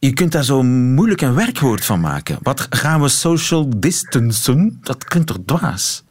je 0.00 0.12
kunt 0.12 0.32
daar 0.32 0.44
zo 0.44 0.62
moeilijk 0.62 1.20
een 1.20 1.34
werkwoord 1.34 1.84
van 1.84 2.00
maken. 2.00 2.38
Wat 2.42 2.66
gaan 2.70 3.00
we 3.00 3.08
social 3.08 3.68
distancen? 3.80 4.78
Dat 4.82 5.04
klinkt 5.04 5.28
toch 5.28 5.38
dwaas? 5.44 6.04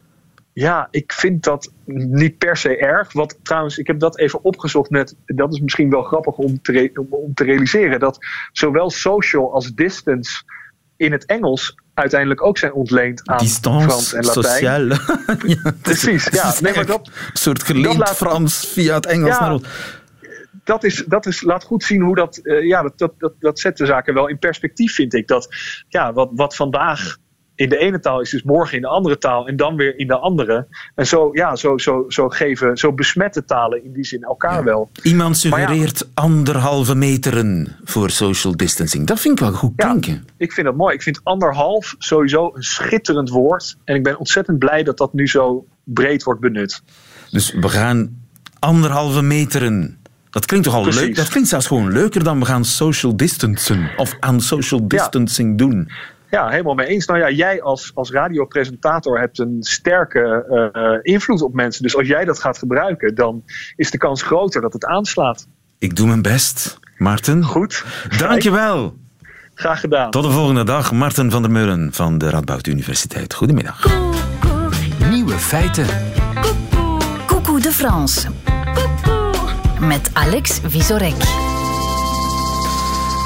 Ja, 0.52 0.88
ik 0.90 1.12
vind 1.12 1.42
dat 1.42 1.72
niet 1.84 2.38
per 2.38 2.56
se 2.56 2.76
erg. 2.76 3.12
Wat 3.12 3.36
trouwens, 3.42 3.78
ik 3.78 3.86
heb 3.86 4.00
dat 4.00 4.18
even 4.18 4.44
opgezocht 4.44 4.90
net. 4.90 5.14
Dat 5.26 5.52
is 5.52 5.60
misschien 5.60 5.90
wel 5.90 6.02
grappig 6.02 6.34
om 6.34 6.62
te, 6.62 6.90
om, 6.94 7.06
om 7.10 7.34
te 7.34 7.44
realiseren. 7.44 8.00
Dat 8.00 8.18
zowel 8.52 8.90
social 8.90 9.52
als 9.52 9.72
distance 9.74 10.42
in 10.96 11.12
het 11.12 11.24
Engels 11.26 11.74
uiteindelijk 11.94 12.42
ook 12.42 12.58
zijn 12.58 12.72
ontleend 12.72 13.28
aan 13.28 13.38
Distance 13.38 13.88
Frans 13.88 14.12
en 14.12 14.24
Latijn. 14.24 14.44
sociale. 14.44 14.98
ja, 15.62 15.74
Precies, 15.82 16.28
ja. 16.32 16.54
Nee, 16.60 16.74
maar 16.74 16.86
dat- 16.86 17.06
een 17.06 17.12
soort 17.32 17.62
geleend 17.62 17.96
laat- 17.98 18.16
Frans 18.16 18.66
via 18.66 18.94
het 18.94 19.06
Engels 19.06 19.30
Ja. 19.36 19.40
naar 19.40 19.52
ons. 19.52 19.64
Dat, 20.70 20.84
is, 20.84 21.04
dat 21.06 21.26
is, 21.26 21.42
laat 21.42 21.64
goed 21.64 21.84
zien 21.84 22.02
hoe 22.02 22.14
dat, 22.14 22.36
eh, 22.36 22.66
ja, 22.66 22.82
dat, 22.82 22.98
dat, 22.98 23.12
dat, 23.18 23.32
dat 23.38 23.58
zet 23.58 23.76
de 23.76 23.86
zaken 23.86 24.14
wel 24.14 24.28
in 24.28 24.38
perspectief, 24.38 24.94
vind 24.94 25.14
ik. 25.14 25.26
Dat 25.26 25.48
ja, 25.88 26.12
wat, 26.12 26.30
wat 26.32 26.56
vandaag 26.56 27.16
in 27.54 27.68
de 27.68 27.76
ene 27.76 28.00
taal 28.00 28.20
is, 28.20 28.34
is 28.34 28.42
morgen 28.42 28.76
in 28.76 28.82
de 28.82 28.88
andere 28.88 29.18
taal 29.18 29.48
en 29.48 29.56
dan 29.56 29.76
weer 29.76 29.98
in 29.98 30.06
de 30.06 30.18
andere. 30.18 30.66
En 30.94 31.06
zo, 31.06 31.30
ja, 31.32 31.56
zo, 31.56 31.78
zo, 31.78 32.04
zo 32.08 32.28
geven, 32.28 32.76
zo 32.76 32.92
besmetten 32.92 33.46
talen 33.46 33.84
in 33.84 33.92
die 33.92 34.04
zin 34.04 34.22
elkaar 34.22 34.64
wel. 34.64 34.90
Iemand 35.02 35.42
ja. 35.42 35.50
suggereert 35.50 36.08
anderhalve 36.14 36.94
meteren 36.94 37.76
voor 37.84 38.10
social 38.10 38.56
distancing. 38.56 39.06
Dat 39.06 39.20
vind 39.20 39.40
ik 39.40 39.46
wel 39.46 39.52
goed 39.52 39.72
Ja. 39.76 39.88
klinken. 39.88 40.24
Ik 40.36 40.52
vind 40.52 40.66
dat 40.66 40.76
mooi. 40.76 40.94
Ik 40.94 41.02
vind 41.02 41.20
anderhalf 41.22 41.94
sowieso 41.98 42.50
een 42.54 42.62
schitterend 42.62 43.30
woord. 43.30 43.76
En 43.84 43.94
ik 43.94 44.02
ben 44.02 44.18
ontzettend 44.18 44.58
blij 44.58 44.82
dat 44.82 44.98
dat 44.98 45.12
nu 45.12 45.28
zo 45.28 45.66
breed 45.84 46.22
wordt 46.22 46.40
benut. 46.40 46.82
Dus 47.30 47.52
we 47.52 47.68
gaan 47.68 48.18
anderhalve 48.58 49.22
meteren. 49.22 49.99
Dat 50.30 50.46
klinkt 50.46 50.66
toch 50.66 50.74
al 50.74 50.82
Precies. 50.82 51.00
leuk? 51.00 51.16
Dat 51.16 51.28
klinkt 51.28 51.48
zelfs 51.48 51.66
gewoon 51.66 51.92
leuker 51.92 52.24
dan 52.24 52.38
we 52.38 52.44
gaan 52.44 52.64
social 52.64 53.16
distancen. 53.16 53.90
Of 53.96 54.16
aan 54.20 54.40
social 54.40 54.88
distancing 54.88 55.58
doen. 55.58 55.90
Ja, 56.30 56.48
helemaal 56.48 56.74
mee 56.74 56.86
eens. 56.86 57.06
Nou 57.06 57.18
ja, 57.18 57.30
jij 57.30 57.62
als, 57.62 57.90
als 57.94 58.10
radiopresentator 58.10 59.18
hebt 59.18 59.38
een 59.38 59.56
sterke 59.60 60.44
eh, 60.72 61.12
invloed 61.14 61.42
op 61.42 61.54
mensen. 61.54 61.82
Dus 61.82 61.96
als 61.96 62.06
jij 62.06 62.24
dat 62.24 62.38
gaat 62.40 62.58
gebruiken, 62.58 63.14
dan 63.14 63.42
is 63.76 63.90
de 63.90 63.98
kans 63.98 64.22
groter 64.22 64.60
dat 64.60 64.72
het 64.72 64.84
aanslaat. 64.84 65.46
Ik 65.78 65.96
doe 65.96 66.06
mijn 66.06 66.22
best. 66.22 66.78
Maarten, 66.96 67.44
Goed. 67.44 67.84
dankjewel. 68.18 68.96
Graag 69.54 69.80
gedaan. 69.80 70.10
Tot 70.10 70.22
de 70.24 70.30
volgende 70.30 70.64
dag. 70.64 70.92
Maarten 70.92 71.30
van 71.30 71.42
der 71.42 71.50
Meulen 71.50 71.92
van 71.92 72.18
de 72.18 72.30
Radboud 72.30 72.66
Universiteit. 72.66 73.34
Goedemiddag. 73.34 73.86
Nieuwe 75.10 75.38
feiten. 75.38 75.86
Coucou 77.26 77.60
de 77.60 77.72
France. 77.72 78.28
Met 79.80 80.10
Alex 80.12 80.60
Visorek. 80.66 81.14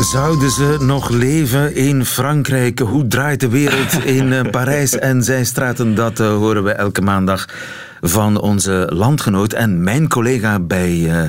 Zouden 0.01 0.51
ze 0.51 0.77
nog 0.81 1.09
leven 1.09 1.75
in 1.75 2.05
Frankrijk? 2.05 2.79
Hoe 2.79 3.07
draait 3.07 3.41
de 3.41 3.49
wereld 3.49 4.05
in 4.05 4.33
eh, 4.33 4.51
Parijs 4.51 4.99
en 4.99 5.23
zijstraten? 5.23 5.95
Dat 5.95 6.21
eh, 6.21 6.29
horen 6.29 6.65
we 6.65 6.71
elke 6.71 7.01
maandag 7.01 7.49
van 8.01 8.41
onze 8.41 8.87
landgenoot 8.93 9.53
en 9.53 9.83
mijn 9.83 10.09
collega 10.09 10.61
bij 10.61 11.11
eh, 11.11 11.29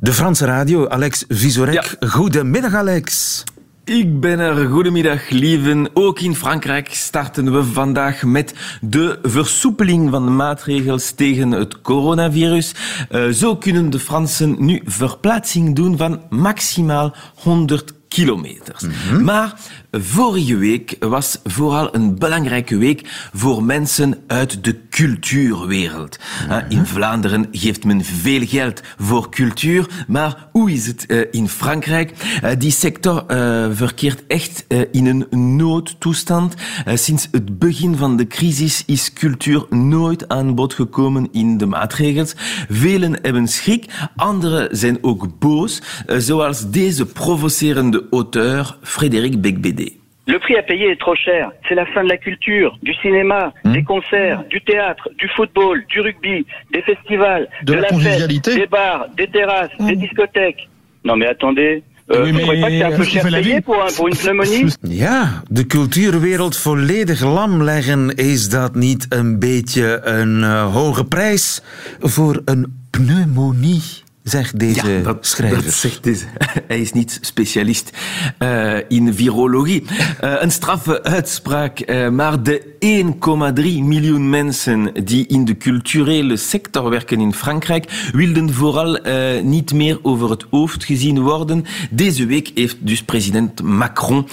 de 0.00 0.12
Franse 0.12 0.44
radio, 0.44 0.88
Alex 0.88 1.24
Visorek. 1.28 1.96
Goedemiddag, 2.00 2.74
Alex. 2.74 3.44
Ik 3.90 4.20
ben 4.20 4.38
er. 4.38 4.68
Goedemiddag, 4.68 5.28
lieven. 5.28 5.90
Ook 5.94 6.20
in 6.20 6.34
Frankrijk 6.34 6.94
starten 6.94 7.52
we 7.52 7.64
vandaag 7.64 8.22
met 8.22 8.54
de 8.80 9.18
versoepeling 9.22 10.10
van 10.10 10.24
de 10.24 10.30
maatregels 10.30 11.10
tegen 11.10 11.50
het 11.50 11.80
coronavirus. 11.80 12.74
Eh, 13.08 13.28
zo 13.28 13.56
kunnen 13.56 13.90
de 13.90 13.98
Fransen 13.98 14.56
nu 14.58 14.80
verplaatsing 14.84 15.76
doen 15.76 15.96
van 15.96 16.22
maximaal 16.28 17.14
100 17.34 17.99
kilometers. 18.14 18.84
Maar 19.22 19.54
vorige 19.92 20.56
week 20.56 20.96
was 21.00 21.38
vooral 21.44 21.94
een 21.94 22.18
belangrijke 22.18 22.76
week 22.76 23.28
voor 23.34 23.64
mensen 23.64 24.14
uit 24.26 24.64
de 24.64 24.80
cultuurwereld. 24.90 26.18
Eh, 26.48 26.56
In 26.68 26.86
Vlaanderen 26.86 27.48
geeft 27.52 27.84
men 27.84 28.04
veel 28.04 28.46
geld 28.46 28.80
voor 28.98 29.28
cultuur, 29.30 29.86
maar 30.08 30.48
hoe 30.52 30.72
is 30.72 30.86
het 30.86 31.06
eh, 31.06 31.18
in 31.30 31.48
Frankrijk? 31.48 32.12
Eh, 32.42 32.50
Die 32.58 32.70
sector 32.70 33.24
eh, 33.26 33.66
verkeert 33.72 34.22
echt 34.26 34.64
in 34.92 35.06
een 35.06 35.56
noodtoestand. 35.56 36.54
Sinds 36.94 37.28
het 37.30 37.58
begin 37.58 37.96
van 37.96 38.16
de 38.16 38.26
crisis 38.26 38.82
is 38.86 39.12
cultuur 39.12 39.66
nooit 39.70 40.28
aan 40.28 40.54
bod 40.54 40.74
gekomen 40.74 41.28
in 41.32 41.58
de 41.58 41.66
maatregels. 41.66 42.34
Velen 42.68 43.18
hebben 43.22 43.48
schrik, 43.48 43.84
anderen 44.16 44.76
zijn 44.76 44.98
ook 45.00 45.38
boos, 45.38 45.82
zoals 46.06 46.70
deze 46.70 47.06
provocerende 47.06 47.99
auteur 48.12 48.78
Frédéric 48.82 49.38
Becbédé. 49.40 49.92
Le 50.26 50.38
prix 50.38 50.56
à 50.56 50.62
payer 50.62 50.90
est 50.92 51.00
trop 51.00 51.16
cher. 51.16 51.50
C'est 51.68 51.74
la 51.74 51.86
fin 51.86 52.04
de 52.04 52.08
la 52.08 52.16
culture, 52.16 52.78
du 52.82 52.94
cinéma, 53.02 53.52
des 53.64 53.82
concerts, 53.82 54.44
du 54.48 54.60
théâtre, 54.60 55.08
du 55.18 55.28
football, 55.36 55.84
du 55.88 56.00
rugby, 56.00 56.46
des 56.72 56.82
festivals, 56.82 57.48
De 57.64 57.72
la 57.74 57.88
convivialité. 57.88 58.54
des 58.54 58.66
bars, 58.66 59.06
des 59.16 59.26
terrasses, 59.26 59.70
des 59.80 59.96
discothèques. 59.96 60.68
Non 61.04 61.16
mais 61.16 61.26
attendez, 61.26 61.82
euh, 62.12 62.24
Oui, 62.24 62.42
croyez 62.42 62.80
pas 62.80 62.92
que 62.92 63.04
c'est 63.04 63.20
un 63.20 63.42
peu 63.42 63.60
pour, 63.62 63.84
pour 63.96 64.08
une 64.08 64.16
pneumonie 64.16 64.72
Ja, 64.84 65.42
de 65.50 65.62
cultuurwereld 65.66 66.56
volledig 66.56 67.20
lam 67.24 67.62
leggen, 67.62 68.14
is 68.16 68.48
dat 68.48 68.74
niet 68.74 69.06
een 69.08 69.38
beetje 69.38 70.00
een 70.04 70.42
eh, 70.44 70.72
hoge 70.74 71.04
prijs 71.04 71.62
voor 72.00 72.42
een 72.44 72.72
pneumonie? 72.90 73.82
Zegt 74.22 74.58
deze 74.58 75.00
dat, 75.02 75.26
schrijver. 75.26 75.64
dat 75.64 75.72
zegt 75.72 76.02
deze. 76.02 76.24
Hij 76.68 76.80
is 76.80 76.92
niet 76.92 77.18
specialist 77.20 77.90
eh, 78.38 78.76
in 78.88 79.14
virologie. 79.14 79.84
Eh, 80.20 80.34
een 80.38 80.50
straffe 80.50 81.02
uitspraak, 81.02 81.80
eh, 81.80 82.08
maar 82.08 82.42
de 82.42 82.62
1,3 82.78 83.82
miljoen 83.82 84.30
mensen 84.30 85.04
die 85.04 85.26
in 85.26 85.44
de 85.44 85.56
culturele 85.56 86.36
sector 86.36 86.90
werken 86.90 87.20
in 87.20 87.34
Frankrijk 87.34 88.10
wilden 88.12 88.52
vooral 88.54 88.98
niet 89.42 89.72
meer 89.72 89.98
over 90.02 90.30
het 90.30 90.44
hoofd 90.50 90.84
gezien 90.84 91.20
worden. 91.20 91.64
Deze 91.90 92.26
week 92.26 92.50
heeft 92.54 92.76
dus 92.80 93.02
president 93.02 93.62
Macron 93.62 94.28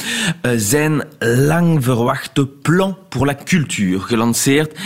zijn 0.56 1.04
lang 1.20 1.84
verwachte 1.84 2.48
plan 2.48 2.98
pour 3.10 3.26
la 3.26 3.38
culture 3.44 4.00
gelanceerd. 4.00 4.80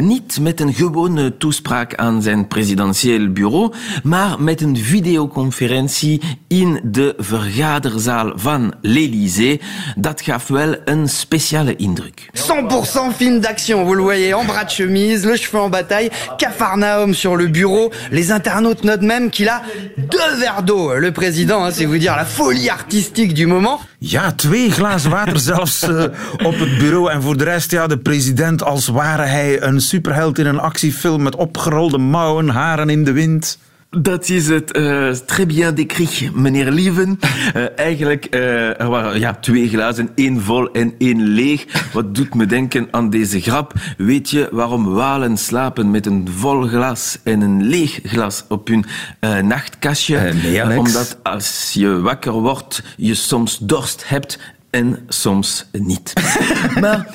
Niet 0.00 0.40
met 0.40 0.60
een 0.60 0.74
gewone 0.74 1.36
toespraak 1.36 1.94
aan 1.94 2.22
zijn 2.22 2.46
presidentieel 2.46 3.32
bureau, 3.32 3.72
maar 4.02 4.42
met 4.48 4.60
een 4.60 4.76
videoconferentie 4.76 6.20
in 6.46 6.80
de 6.84 7.14
vergaderzaal 7.18 8.32
van 8.34 8.74
l'Élysée. 8.80 9.60
Dat 9.96 10.20
gaf 10.20 10.46
wel 10.46 10.76
een 10.84 11.08
speciale 11.08 11.76
indruk. 11.76 12.30
100% 12.32 13.16
film 13.16 13.40
d'action, 13.40 13.84
vous 13.84 13.96
le 13.96 14.02
voyez, 14.02 14.32
en 14.32 14.46
bras 14.46 14.64
de 14.64 14.70
chemise, 14.70 15.26
le 15.26 15.36
cheveu 15.36 15.60
en 15.60 15.70
bataille, 15.70 16.10
Cafarnaum 16.36 17.14
sur 17.14 17.36
le 17.36 17.46
bureau. 17.46 17.92
Les 18.10 18.30
internautes 18.30 18.84
notent 18.84 19.06
même 19.06 19.30
qu'il 19.30 19.48
a 19.48 19.62
deux 19.96 20.38
verres 20.38 20.62
d'eau. 20.62 20.94
Le 20.94 21.12
président, 21.12 21.64
hein, 21.64 21.70
c'est 21.70 21.86
vous 21.86 21.98
dire 21.98 22.16
la 22.16 22.24
folie 22.24 22.70
artistique 22.70 23.34
du 23.34 23.46
moment. 23.46 23.80
Ja, 23.98 24.32
twee 24.32 24.70
glazen 24.70 25.10
water 25.10 25.38
zelfs 25.38 25.82
eh, 25.82 26.02
op 26.44 26.58
het 26.58 26.78
bureau. 26.78 27.10
En 27.10 27.22
voor 27.22 27.36
de 27.36 27.44
rest, 27.44 27.70
ja, 27.70 27.86
de 27.86 27.98
president 27.98 28.62
als 28.62 28.86
ware 28.86 29.22
hij 29.22 29.62
een 29.62 29.80
superheld 29.80 30.38
in 30.38 30.46
een 30.46 30.60
actiefilm 30.60 31.22
met 31.22 31.36
opgerolde 31.36 31.98
mouwen, 31.98 32.48
haren 32.48 32.90
in 32.90 33.04
de 33.04 33.12
wind. 33.12 33.58
Dat 33.90 34.28
is 34.28 34.48
het 34.48 34.72
eh 34.72 35.10
très 35.10 35.46
bien 35.46 35.74
décrit, 35.74 36.34
meneer 36.34 36.70
Lieven. 36.70 37.18
Eh, 37.54 37.78
eigenlijk, 37.78 38.24
eh, 38.24 38.80
er 38.80 38.88
waren 38.88 39.20
ja, 39.20 39.34
twee 39.34 39.68
glazen, 39.68 40.10
één 40.14 40.40
vol 40.40 40.72
en 40.72 40.94
één 40.98 41.22
leeg. 41.22 41.90
Wat 41.92 42.14
doet 42.14 42.34
me 42.34 42.46
denken 42.46 42.88
aan 42.90 43.10
deze 43.10 43.40
grap? 43.40 43.72
Weet 43.96 44.30
je 44.30 44.48
waarom 44.50 44.84
walen 44.84 45.36
slapen 45.36 45.90
met 45.90 46.06
een 46.06 46.28
vol 46.36 46.62
glas 46.62 47.18
en 47.22 47.40
een 47.40 47.62
leeg 47.66 48.00
glas 48.02 48.44
op 48.48 48.68
hun 48.68 48.84
eh, 49.20 49.38
nachtkastje? 49.38 50.32
Nee, 50.42 50.78
omdat 50.78 51.18
als 51.22 51.70
je 51.72 52.00
wakker 52.00 52.32
wordt, 52.32 52.82
je 52.96 53.14
soms 53.14 53.58
dorst 53.58 54.08
hebt 54.08 54.38
en 54.70 54.98
soms 55.08 55.66
niet. 55.72 56.12
maar 56.80 57.06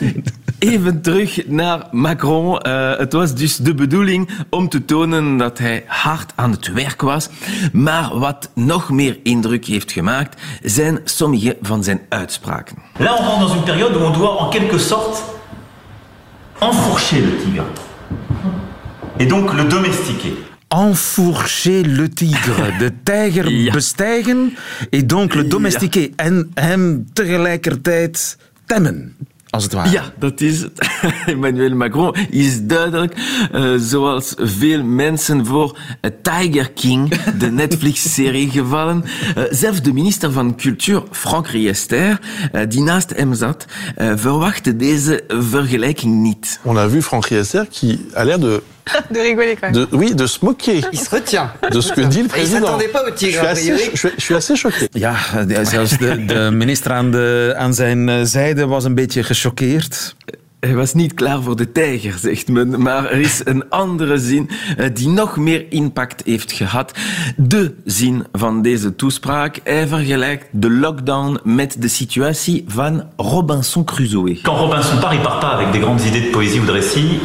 even 0.64 1.02
terug 1.02 1.48
naar 1.48 1.88
Macron. 1.92 2.60
Eh, 2.60 2.98
het 2.98 3.14
was 3.14 3.36
dus 3.36 3.56
de 3.58 3.74
bedoeling 3.76 4.30
om 4.50 4.70
te 4.70 4.86
tonen 4.86 5.38
dat 5.38 5.58
hij 5.58 5.84
hard 5.88 6.32
aan 6.36 6.52
het 6.52 6.74
werk 6.74 7.02
was. 7.02 7.30
Maar 7.74 8.20
wat 8.20 8.50
nog 8.56 8.90
meer 8.90 9.20
indruk 9.24 9.66
heeft 9.66 9.92
gemaakt, 9.92 10.42
zijn 10.64 11.00
sommige 11.04 11.58
van 11.62 11.84
zijn 11.84 12.02
uitspraken. 12.10 12.78
Là, 13.00 13.04
on 13.04 13.26
rentre 13.26 13.40
dans 13.40 13.54
une 13.54 13.64
période 13.64 13.96
où 13.98 14.04
on 14.06 14.14
doit 14.14 14.40
en 14.40 14.50
quelque 14.60 14.78
sorte 14.78 15.22
enfourcher 16.60 17.22
le 17.22 17.36
tigre. 17.44 17.66
Et 19.18 19.30
donc 19.30 19.54
le 19.54 19.68
domestiquer. 19.68 20.34
Enfourcher 20.68 21.86
le 21.88 22.10
tigre. 22.10 22.78
De 22.80 22.92
tijger 23.04 23.50
Ja. 23.52 23.72
bestijgen 23.74 24.58
et 24.90 25.10
donc 25.10 25.34
le 25.34 25.48
domestiquer. 25.48 26.10
En 26.16 26.52
hem 26.54 27.06
tegelijkertijd 27.14 28.38
temmen, 28.66 29.16
als 29.54 29.64
het 29.64 29.74
ware. 29.74 29.92
Ja, 29.92 30.14
dat 30.20 30.42
is 30.42 30.62
het. 30.62 30.90
Emmanuel 31.26 31.76
Macron 31.76 32.16
is 32.30 32.66
duidelijk, 32.66 33.16
eh, 33.52 33.74
zoals 33.78 34.34
veel 34.38 34.84
mensen, 34.84 35.46
voor 35.46 35.78
eh, 36.02 36.12
Tiger 36.22 36.72
King, 36.72 37.16
de 37.38 37.52
Netflix-serie, 37.62 38.50
gevallen. 38.50 39.04
Eh, 39.36 39.44
zelfs 39.50 39.82
de 39.82 39.94
minister 39.94 40.32
van 40.32 40.56
Cultuur, 40.56 41.04
Frank 41.12 41.48
Riester, 41.48 42.20
eh, 42.52 42.62
die 42.68 42.82
naast 42.82 43.16
hem 43.16 43.34
zat, 43.34 43.66
eh, 43.96 44.12
verwachtte 44.16 44.76
deze 44.76 45.24
vergelijking 45.28 46.22
niet. 46.22 46.60
On 46.64 46.78
a 46.78 46.90
vu 46.90 47.02
Franck 47.02 47.26
Riester 47.26 47.68
qui 47.70 48.00
a 48.16 48.24
l'air 48.24 48.40
de 48.40 48.62
de 49.12 49.20
rigoler 49.20 49.56
quand 49.56 49.72
même. 49.72 49.86
De, 49.86 49.88
oui, 49.96 50.14
de 50.16 50.26
se 50.28 50.44
moquer. 50.44 50.82
Il 50.92 51.00
se 51.00 51.10
retient. 51.10 51.52
De 51.72 51.82
ce 51.82 51.94
que 51.94 52.02
dit 52.02 52.18
le 52.18 52.24
Il 52.24 52.30
président. 52.30 52.66
s'attendait 52.66 52.88
pas 52.88 53.04
au 53.04 53.08
Je 53.10 53.14
tigre, 53.14 53.38
suis 53.38 53.48
a 53.48 53.50
assez, 53.50 53.92
je, 53.94 54.08
je 54.18 54.22
suis 54.22 54.36
assez 54.36 54.56
choqué. 54.56 54.90
Ja, 54.94 55.16
zelfs 55.64 55.98
de, 55.98 56.26
de 56.26 56.50
minister 56.52 56.92
aan, 56.92 57.12
de, 57.12 57.54
aan 57.58 57.74
zijn 57.74 58.28
zijde 58.28 58.66
was 58.68 58.84
een 58.86 58.96
beetje 58.96 59.24
gechoqueerd. 59.24 60.16
Hij 60.64 60.76
was 60.76 60.94
niet 60.94 61.14
klaar 61.14 61.42
voor 61.42 61.56
de 61.56 61.72
tijger, 61.72 62.14
zegt 62.18 62.48
men. 62.48 62.82
Maar 62.82 63.06
er 63.06 63.20
is 63.20 63.42
een 63.46 63.70
andere 63.70 64.18
zin 64.18 64.50
eh, 64.78 64.90
die 64.94 65.08
nog 65.08 65.38
meer 65.38 65.66
impact 65.70 66.22
heeft 66.26 66.52
gehad. 66.52 66.92
De 67.38 67.76
zin 67.86 68.26
van 68.32 68.62
deze 68.62 68.96
toespraak. 68.96 69.60
Hij 69.64 69.88
vergelijkt 69.88 70.46
de 70.52 70.70
lockdown 70.70 71.40
met 71.44 71.76
de 71.80 71.88
situatie 71.88 72.64
van 72.68 73.04
Robinson 73.18 73.84
Crusoe. 73.84 74.42
Quand 74.42 74.58
Robinson 74.58 75.00
part, 75.00 75.14
il 75.14 75.20
part 75.20 75.40
pas 75.40 75.54
avec 75.54 75.72
des 75.72 75.82
grandes 75.82 76.06
idées 76.08 76.24
de 76.24 76.30
poésie 76.32 76.60
ou 76.60 76.66
de 76.66 76.72
récit. 76.72 77.20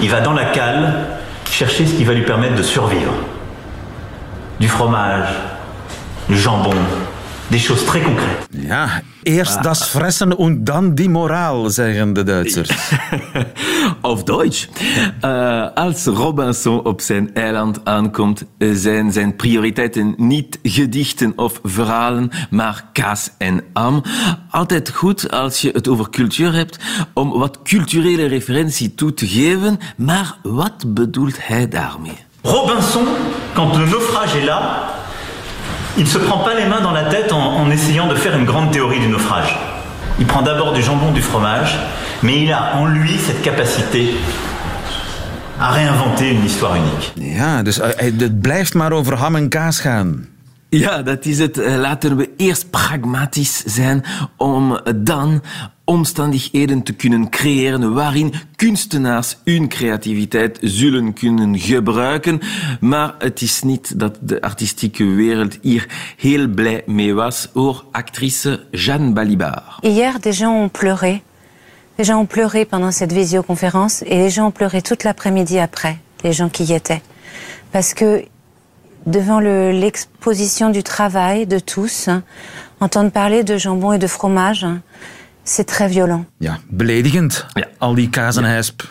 Il 0.00 0.08
va 0.10 0.20
dans 0.20 0.36
la 0.36 0.50
cale 0.50 1.06
chercher 1.50 1.86
ce 1.86 1.94
qui 1.96 2.04
va 2.04 2.12
lui 2.12 2.24
permettre 2.24 2.56
de 2.56 2.62
survivre. 2.62 3.12
Du 4.58 4.68
fromage, 4.68 5.28
du 6.26 6.36
jambon, 6.38 6.76
des 7.50 7.58
choses 7.58 7.84
très 7.84 8.00
concrètes. 8.00 8.48
Ja, 8.50 9.02
eerst 9.22 9.64
das 9.64 9.84
fressen 9.84 10.32
und 10.32 10.64
dan 10.64 10.94
die 10.94 11.08
moraal, 11.08 11.70
zeggen 11.70 12.12
de 12.12 12.22
Duitsers. 12.22 12.70
Auf 14.00 14.24
Deutsch. 14.24 14.68
Eh, 15.20 15.66
als 15.74 16.04
Robinson 16.06 16.84
op 16.84 17.00
zijn 17.00 17.34
eiland 17.34 17.84
aankomt, 17.84 18.44
eh, 18.58 18.68
zijn 18.72 19.12
zijn 19.12 19.36
prioriteiten 19.36 20.14
niet 20.16 20.58
gedichten 20.62 21.32
of 21.36 21.60
verhalen, 21.62 22.30
maar 22.50 22.84
kaas 22.92 23.30
en 23.38 23.62
am. 23.72 24.02
Altijd 24.50 24.90
goed 24.90 25.30
als 25.30 25.60
je 25.60 25.70
het 25.72 25.88
over 25.88 26.10
cultuur 26.10 26.52
hebt, 26.52 26.78
om 27.12 27.30
wat 27.30 27.58
culturele 27.62 28.26
referentie 28.26 28.94
toe 28.94 29.14
te 29.14 29.26
geven. 29.26 29.78
Maar 29.96 30.36
wat 30.42 30.94
bedoelt 30.94 31.46
hij 31.46 31.68
daarmee? 31.68 32.26
Robinson, 32.42 33.06
quand 33.54 33.76
le 33.76 33.86
naufrage 33.86 34.38
est 34.38 34.46
là, 34.46 34.97
il 35.98 36.04
ne 36.04 36.08
se 36.08 36.18
prend 36.18 36.38
pas 36.38 36.54
les 36.54 36.66
mains 36.66 36.80
dans 36.80 36.92
la 36.92 37.04
tête 37.04 37.32
en, 37.32 37.46
en 37.62 37.70
essayant 37.70 38.06
de 38.06 38.14
faire 38.14 38.34
une 38.38 38.44
grande 38.44 38.70
théorie 38.70 39.00
du 39.00 39.08
naufrage. 39.08 39.52
Il 40.20 40.26
prend 40.26 40.42
d'abord 40.42 40.72
du 40.72 40.82
jambon, 40.82 41.10
du 41.12 41.22
fromage, 41.22 41.76
mais 42.22 42.42
il 42.42 42.52
a 42.52 42.76
en 42.76 42.86
lui 42.86 43.18
cette 43.18 43.42
capacité 43.42 44.14
à 45.60 45.70
réinventer 45.72 46.30
une 46.30 46.44
histoire 46.44 46.74
unique. 46.76 47.12
Ja, 47.16 47.62
dus 47.62 47.78
eh, 47.80 47.88
eh, 48.06 48.12
het 48.18 48.40
blijft 48.40 48.74
maar 48.74 48.92
over 48.92 49.14
ham 49.16 49.36
en 49.36 49.48
kaas 49.48 49.80
gaan. 49.80 50.26
Ja, 50.68 51.02
dat 51.02 51.24
is 51.24 51.38
het. 51.38 51.58
Eh, 51.58 51.76
Laten 51.76 52.16
we 52.16 52.30
eerst 52.36 52.70
pragmatisch 52.70 53.62
zijn 53.64 54.04
om 54.36 54.80
dan 54.96 55.42
omstandigheden 55.88 56.82
te 56.82 56.92
kunnen 56.92 57.28
creëren 57.30 57.92
waarin 57.94 58.32
kunstenaars 58.56 59.36
hun 59.44 59.68
creativiteit 59.68 60.58
zullen 60.62 61.12
kunnen 61.12 61.58
gebruiken. 61.58 62.40
Maar 62.80 63.14
het 63.18 63.40
is 63.42 63.62
niet 63.62 63.98
dat 63.98 64.18
de 64.20 64.40
artistieke 64.40 65.04
wereld 65.04 65.58
hier 65.62 65.86
heel 66.16 66.48
blij 66.48 66.82
mee 66.86 67.14
was, 67.14 67.48
hoor 67.54 67.84
actrice 67.92 68.66
Jeanne 68.70 69.12
Balibar. 69.12 69.78
Hier, 69.80 70.20
des 70.20 70.36
gens 70.38 70.62
ont 70.62 70.72
pleuré. 70.72 71.22
Les 71.96 72.06
gens 72.06 72.20
ont 72.20 72.28
pleuré 72.28 72.64
pendant 72.64 72.94
cette 72.94 73.12
visioconférence 73.12 74.02
et 74.04 74.16
les 74.18 74.30
gens 74.34 74.46
ont 74.46 74.52
pleuré 74.52 74.80
toute 74.82 75.04
l'après-midi 75.04 75.58
après, 75.58 75.96
les 76.22 76.32
gens 76.32 76.50
qui 76.50 76.64
y 76.64 76.72
étaient. 76.74 77.02
Parce 77.70 77.92
que 77.94 78.24
devant 79.06 79.40
le- 79.40 79.72
l'exposition 79.72 80.70
du 80.70 80.82
travail 80.82 81.46
de 81.46 81.58
tous, 81.60 82.08
hein, 82.08 82.22
entendre 82.80 83.10
parler 83.10 83.42
de 83.42 83.56
jambon 83.58 83.92
et 83.92 83.98
de 83.98 84.06
fromage, 84.06 84.64
hein, 84.64 84.80
c'est 85.48 85.64
très 85.64 85.88
violent. 85.88 86.24
Ja, 86.38 86.58
beledigend. 86.68 87.46
Ja. 87.52 87.66
Al 87.78 87.94
die 87.94 88.08
kaas 88.08 88.36
en 88.36 88.44
hesp. 88.44 88.82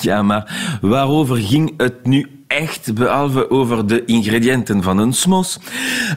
Ja, 0.00 0.22
maar 0.22 0.78
waarover 0.80 1.36
ging 1.36 1.74
het 1.76 2.06
nu 2.06 2.39
echt, 2.50 2.94
behalve 2.94 3.50
over 3.50 3.86
de 3.86 4.04
ingrediënten 4.04 4.82
van 4.82 4.98
een 4.98 5.12
smos? 5.12 5.58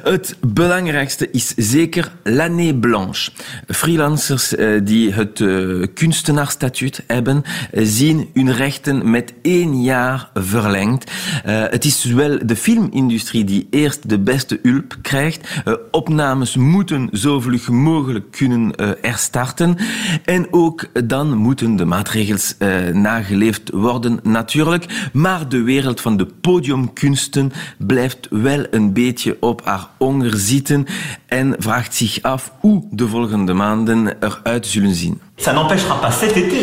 Het 0.03 0.37
belangrijkste 0.47 1.31
is 1.31 1.53
zeker 1.55 2.11
l'année 2.23 2.75
blanche. 2.75 3.31
Freelancers 3.67 4.55
eh, 4.55 4.79
die 4.83 5.11
het 5.11 5.41
eh, 5.41 5.87
kunstenaarstatuut 5.93 7.03
hebben, 7.07 7.43
eh, 7.71 7.83
zien 7.85 8.29
hun 8.33 8.53
rechten 8.53 9.09
met 9.09 9.33
één 9.41 9.83
jaar 9.83 10.29
verlengd. 10.33 11.11
Het 11.43 11.85
is 11.85 12.03
wel 12.03 12.39
de 12.45 12.55
filmindustrie 12.55 13.43
die 13.43 13.67
eerst 13.69 14.09
de 14.09 14.19
beste 14.19 14.59
hulp 14.61 14.95
krijgt. 15.01 15.47
Opnames 15.91 16.55
moeten 16.55 17.09
zo 17.11 17.39
vlug 17.39 17.69
mogelijk 17.69 18.31
kunnen 18.31 18.73
herstarten. 19.01 19.77
En 20.25 20.47
ook 20.51 20.85
dan 21.03 21.35
moeten 21.35 21.75
de 21.75 21.85
maatregels 21.85 22.55
nageleefd 22.93 23.69
worden, 23.69 24.19
natuurlijk. 24.23 25.09
Maar 25.13 25.49
de 25.49 25.61
wereld 25.61 26.01
van 26.01 26.17
de 26.17 26.22
podiumkunsten 26.41 27.51
blijft 27.77 28.27
wel 28.29 28.65
een 28.71 28.93
beetje 28.93 29.37
op 29.39 29.61
haar 29.65 29.87
honger 29.97 30.31
zitten 30.37 30.85
en 31.27 31.55
vraagt 31.59 31.95
zich 31.95 32.21
af 32.21 32.51
hoe 32.59 32.83
de 32.91 33.07
volgende 33.07 33.53
maanden 33.53 34.15
eruit 34.19 34.67
zullen 34.67 34.93
zien. 34.95 35.19
Ça 35.37 35.53
n'empêchera 35.53 35.95
pas 36.01 36.19
cet 36.19 36.35
été 36.35 36.61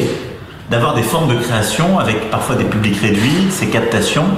d'avoir 0.70 0.94
des 0.94 1.06
formes 1.08 1.28
de 1.34 1.40
création 1.46 1.98
avec 1.98 2.30
parfois 2.30 2.56
des 2.56 2.68
publics 2.68 3.00
réduits, 3.00 3.50
ces 3.58 3.66
captations, 3.70 4.28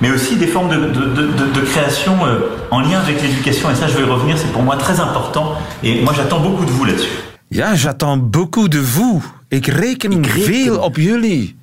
mais 0.00 0.10
aussi 0.14 0.36
des 0.36 0.48
formes 0.54 0.68
de, 0.74 0.76
de- 0.96 1.12
de- 1.14 1.32
de- 1.38 1.50
de 1.60 1.60
création 1.72 2.14
euh, 2.26 2.38
en 2.70 2.80
lien 2.80 2.98
avec 3.00 3.16
l'éducation. 3.22 3.70
Et 3.70 3.74
ça, 3.74 3.86
je 3.88 3.96
vais 3.96 4.02
y 4.06 4.10
revenir, 4.10 4.36
c'est 4.38 4.52
pour 4.52 4.62
moi 4.62 4.76
très 4.76 4.98
important. 5.00 5.46
Et 5.82 6.02
moi, 6.04 6.12
j'attends 6.16 6.40
beaucoup 6.40 6.64
de 6.64 6.70
vous 6.76 6.84
là-dessus. 6.84 7.16
Ja, 7.50 7.74
j'attends 7.76 8.16
beaucoup 8.16 8.68
de 8.68 8.78
vous. 8.80 9.22
Ik 9.48 9.66
reken, 9.66 10.12
reken. 10.24 10.42
veel 10.42 10.76
op 10.78 10.96
jullie. 10.96 11.54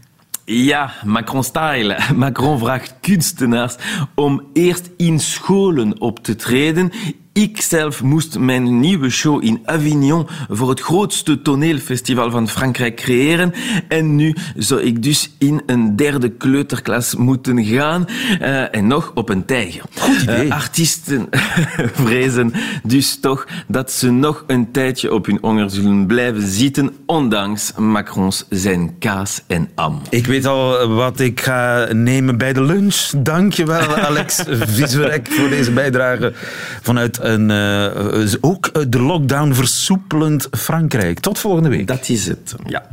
Ja, 0.45 0.91
Macron-style. 1.05 1.97
Macron 2.15 2.59
vraagt 2.59 2.95
kunstenaars 3.01 3.75
om 4.15 4.49
eerst 4.53 4.89
in 4.97 5.19
scholen 5.19 6.01
op 6.01 6.23
te 6.23 6.35
treden. 6.35 6.91
Ik 7.33 7.61
zelf 7.61 8.03
moest 8.03 8.39
mijn 8.39 8.79
nieuwe 8.79 9.09
show 9.09 9.43
in 9.43 9.61
Avignon 9.65 10.27
voor 10.49 10.69
het 10.69 10.79
grootste 10.79 11.41
toneelfestival 11.41 12.31
van 12.31 12.49
Frankrijk 12.49 12.95
creëren. 12.95 13.53
En 13.87 14.15
nu 14.15 14.35
zou 14.55 14.81
ik 14.81 15.03
dus 15.03 15.31
in 15.37 15.61
een 15.65 15.95
derde 15.95 16.29
kleuterklas 16.29 17.15
moeten 17.15 17.65
gaan. 17.65 18.07
eh, 18.39 18.75
en 18.75 18.87
nog 18.87 19.11
op 19.15 19.29
een 19.29 19.45
tijger. 19.45 19.81
Goed 19.99 20.21
idee. 20.21 20.47
Eh, 20.47 20.51
artiesten 20.55 21.29
vrezen 22.03 22.53
dus 22.83 23.19
toch 23.19 23.47
dat 23.67 23.91
ze 23.91 24.11
nog 24.11 24.43
een 24.47 24.71
tijdje 24.71 25.13
op 25.13 25.25
hun 25.25 25.37
honger 25.41 25.69
zullen 25.69 26.05
blijven 26.05 26.47
zitten, 26.47 26.95
ondanks 27.05 27.73
Macrons 27.77 28.45
zijn 28.49 28.95
kaas 28.99 29.43
en 29.47 29.69
am. 29.75 30.01
Ik 30.09 30.25
weet 30.25 30.45
al 30.45 30.87
wat 30.87 31.19
ik 31.19 31.41
ga 31.41 31.87
nemen 31.93 32.37
bij 32.37 32.53
de 32.53 32.63
lunch. 32.63 33.09
Dankjewel, 33.17 33.95
Alex 33.95 34.43
Vizorek, 34.75 35.27
voor 35.31 35.49
deze 35.49 35.71
bijdrage 35.71 36.33
vanuit 36.81 37.21
een, 37.23 37.51
eh, 37.51 38.33
ook 38.41 38.67
eh, 38.67 38.83
de 38.87 38.99
lockdown 38.99 39.53
versoepelend 39.53 40.47
Frankrijk. 40.51 41.19
Tot 41.19 41.39
volgende 41.39 41.69
week. 41.69 41.87
Dat 41.87 42.09
is 42.09 42.27
het, 42.27 42.55
ja. 42.65 42.83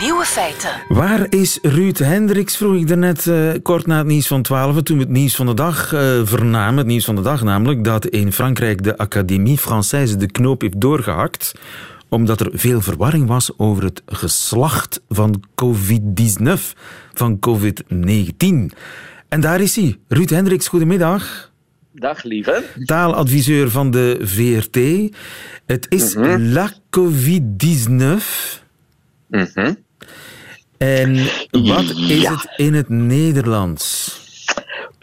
Nieuwe 0.00 0.24
feiten. 0.24 0.70
Waar 0.88 1.26
is 1.28 1.58
Ruud 1.62 1.98
Hendricks, 1.98 2.56
vroeg 2.56 2.74
ik 2.74 2.88
daarnet 2.88 3.26
eh, 3.26 3.50
kort 3.62 3.86
na 3.86 3.98
het 3.98 4.06
nieuws 4.06 4.26
van 4.26 4.42
12, 4.42 4.82
toen 4.82 4.96
we 4.96 5.02
het 5.02 5.12
nieuws 5.12 5.36
van 5.36 5.46
de 5.46 5.54
dag 5.54 5.92
eh, 5.92 6.00
vernamen. 6.24 6.76
Het 6.76 6.86
nieuws 6.86 7.04
van 7.04 7.16
de 7.16 7.22
dag 7.22 7.42
namelijk 7.42 7.84
dat 7.84 8.06
in 8.06 8.32
Frankrijk 8.32 8.82
de 8.82 8.98
Académie 8.98 9.58
Française 9.58 10.16
de 10.16 10.30
knoop 10.30 10.60
heeft 10.60 10.80
doorgehakt 10.80 11.52
omdat 12.16 12.40
er 12.40 12.50
veel 12.52 12.80
verwarring 12.80 13.26
was 13.26 13.58
over 13.58 13.84
het 13.84 14.02
geslacht 14.06 15.00
van 15.08 15.42
COVID-19, 15.54 16.42
van 17.12 17.38
COVID-19. 17.38 18.76
En 19.28 19.40
daar 19.40 19.60
is 19.60 19.76
hij. 19.76 19.98
Ruud 20.08 20.30
Hendricks, 20.30 20.68
goedemiddag. 20.68 21.52
Dag 21.92 22.22
lieve. 22.22 22.64
Taaladviseur 22.84 23.70
van 23.70 23.90
de 23.90 24.18
VRT. 24.20 24.78
Het 25.66 25.86
is 25.88 26.14
la 26.38 26.72
COVID-19. 26.90 28.62
Mhm. 29.28 29.74
En 30.78 31.14
wat 31.50 31.90
is 32.08 32.28
het 32.28 32.52
in 32.56 32.74
het 32.74 32.88
Nederlands? 32.88 34.25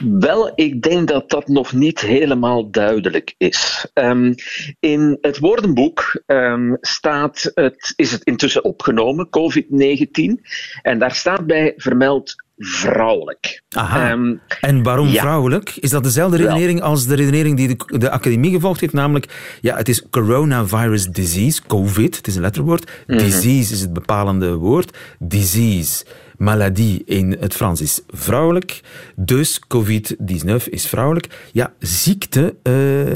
Wel, 0.04 0.52
ik 0.56 0.82
denk 0.82 1.08
dat 1.08 1.30
dat 1.30 1.48
nog 1.48 1.74
niet 1.74 2.00
helemaal 2.00 2.72
duidelijk 2.72 3.36
is. 3.38 3.90
Ehm, 3.94 4.34
in 4.80 5.18
het 5.22 5.40
woordenboek 5.40 6.22
ehm, 6.26 6.74
staat 6.82 7.52
het, 7.54 7.94
is 7.96 8.12
het 8.12 8.24
intussen 8.24 8.64
opgenomen, 8.64 9.30
COVID-19. 9.30 10.42
En 10.82 11.00
daar 11.00 11.16
staat 11.16 11.46
bij 11.46 11.74
vermeld 11.78 12.36
vrouwelijk. 12.58 13.64
Aha. 13.70 14.10
Ehm, 14.10 14.36
En 14.62 14.84
waarom 14.84 15.08
ja. 15.08 15.22
vrouwelijk? 15.22 15.76
Is 15.80 15.90
dat 15.90 16.04
dezelfde 16.04 16.38
redenering 16.38 16.82
als 16.82 17.06
de 17.06 17.16
redenering 17.16 17.58
die 17.58 17.68
de, 17.68 17.98
de 17.98 18.10
academie 18.10 18.52
gevolgd 18.52 18.80
heeft? 18.80 18.94
Namelijk, 18.94 19.58
ja, 19.62 19.78
het 19.78 19.90
is 19.90 20.10
coronavirus 20.10 21.08
disease, 21.08 21.62
COVID, 21.68 22.16
het 22.16 22.28
is 22.28 22.36
een 22.36 22.42
letterwoord. 22.42 22.92
Mhm. 23.08 23.18
Disease 23.18 23.74
is 23.74 23.82
het 23.82 23.94
bepalende 23.94 24.54
woord. 24.54 24.98
Disease. 25.20 26.06
Maladie 26.44 27.02
in 27.06 27.38
het 27.40 27.54
Frans 27.54 27.82
is 27.82 28.02
vrouwelijk. 28.08 28.82
Dus 29.16 29.60
COVID-19 29.60 30.70
is 30.70 30.88
vrouwelijk. 30.88 31.50
Ja, 31.52 31.74
ziekte, 31.80 32.56
eh, 32.64 32.74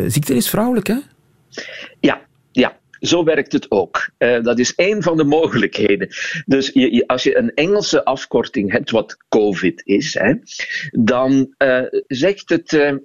ziekte 0.07 0.35
is 0.35 0.49
vrouwelijk, 0.49 0.87
hè? 0.87 0.97
Ja, 1.99 2.21
ja. 2.51 2.77
Zo 2.99 3.23
werkt 3.23 3.51
het 3.51 3.71
ook. 3.71 4.09
Eh, 4.17 4.41
dat 4.41 4.59
is 4.59 4.75
één 4.75 5.03
van 5.03 5.17
de 5.17 5.23
mogelijkheden. 5.23 6.07
Dus 6.45 6.71
je, 6.73 7.03
als 7.07 7.23
je 7.23 7.37
een 7.37 7.53
Engelse 7.53 8.05
afkorting 8.05 8.71
hebt, 8.71 8.91
wat 8.91 9.17
COVID 9.29 9.81
is, 9.85 10.13
hè, 10.13 10.33
dan 10.91 11.53
eh, 11.57 11.81
zegt 12.07 12.49
het. 12.49 12.95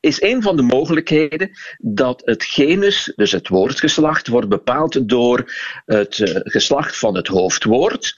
is 0.00 0.22
een 0.22 0.42
van 0.42 0.56
de 0.56 0.62
mogelijkheden 0.62 1.50
dat 1.78 2.22
het 2.24 2.44
genus, 2.44 3.12
dus 3.16 3.32
het 3.32 3.48
woordgeslacht, 3.48 4.28
wordt 4.28 4.48
bepaald 4.48 5.08
door 5.08 5.52
het 5.84 6.42
geslacht 6.44 6.98
van 6.98 7.16
het 7.16 7.26
hoofdwoord 7.26 8.16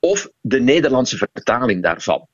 of 0.00 0.28
de 0.40 0.60
Nederlandse 0.60 1.16
vertaling 1.16 1.82
daarvan. 1.82 2.26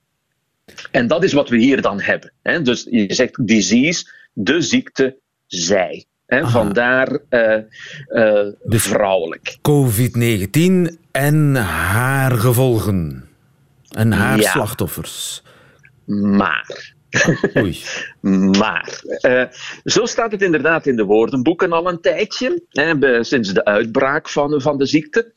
En 0.90 1.06
dat 1.06 1.24
is 1.24 1.32
wat 1.32 1.48
we 1.48 1.56
hier 1.58 1.82
dan 1.82 2.00
hebben. 2.00 2.32
Hè? 2.42 2.62
Dus 2.62 2.86
je 2.90 3.14
zegt 3.14 3.46
disease, 3.46 4.10
de 4.32 4.60
ziekte, 4.60 5.18
zij. 5.46 6.04
Hè? 6.26 6.46
Vandaar 6.46 7.18
eh, 7.28 7.56
eh, 8.06 8.52
vrouwelijk. 8.68 9.56
COVID-19 9.62 10.98
en 11.10 11.54
haar 11.54 12.30
gevolgen. 12.32 13.28
En 13.90 14.12
haar 14.12 14.40
Ja. 14.40 14.50
slachtoffers. 14.50 15.42
Maar. 16.06 16.94
Oei. 17.56 17.82
Maar. 18.58 19.00
eh, 19.20 19.44
zo 19.84 20.06
staat 20.06 20.32
het 20.32 20.42
inderdaad 20.42 20.86
in 20.86 20.96
de 20.96 21.04
woordenboeken 21.04 21.72
al 21.72 21.88
een 21.88 22.00
tijdje. 22.00 22.62
Hè, 22.70 23.24
sinds 23.24 23.52
de 23.52 23.64
uitbraak 23.64 24.28
van, 24.28 24.60
van 24.60 24.78
de 24.78 24.86
ziekte. 24.86 25.32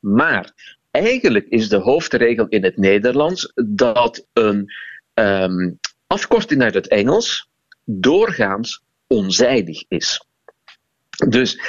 Maar 0.00 0.52
eigenlijk 0.92 1.46
is 1.48 1.68
de 1.68 1.76
hoofdregel 1.76 2.46
in 2.48 2.64
het 2.64 2.76
Nederlands 2.76 3.52
dat 3.54 4.26
een 4.32 4.72
ehm, 5.14 5.70
afkorting 6.06 6.62
uit 6.62 6.74
het 6.74 6.88
Engels 6.88 7.48
doorgaans 7.84 8.82
onzijdig 9.06 9.84
is. 9.88 10.26
Dus, 11.28 11.60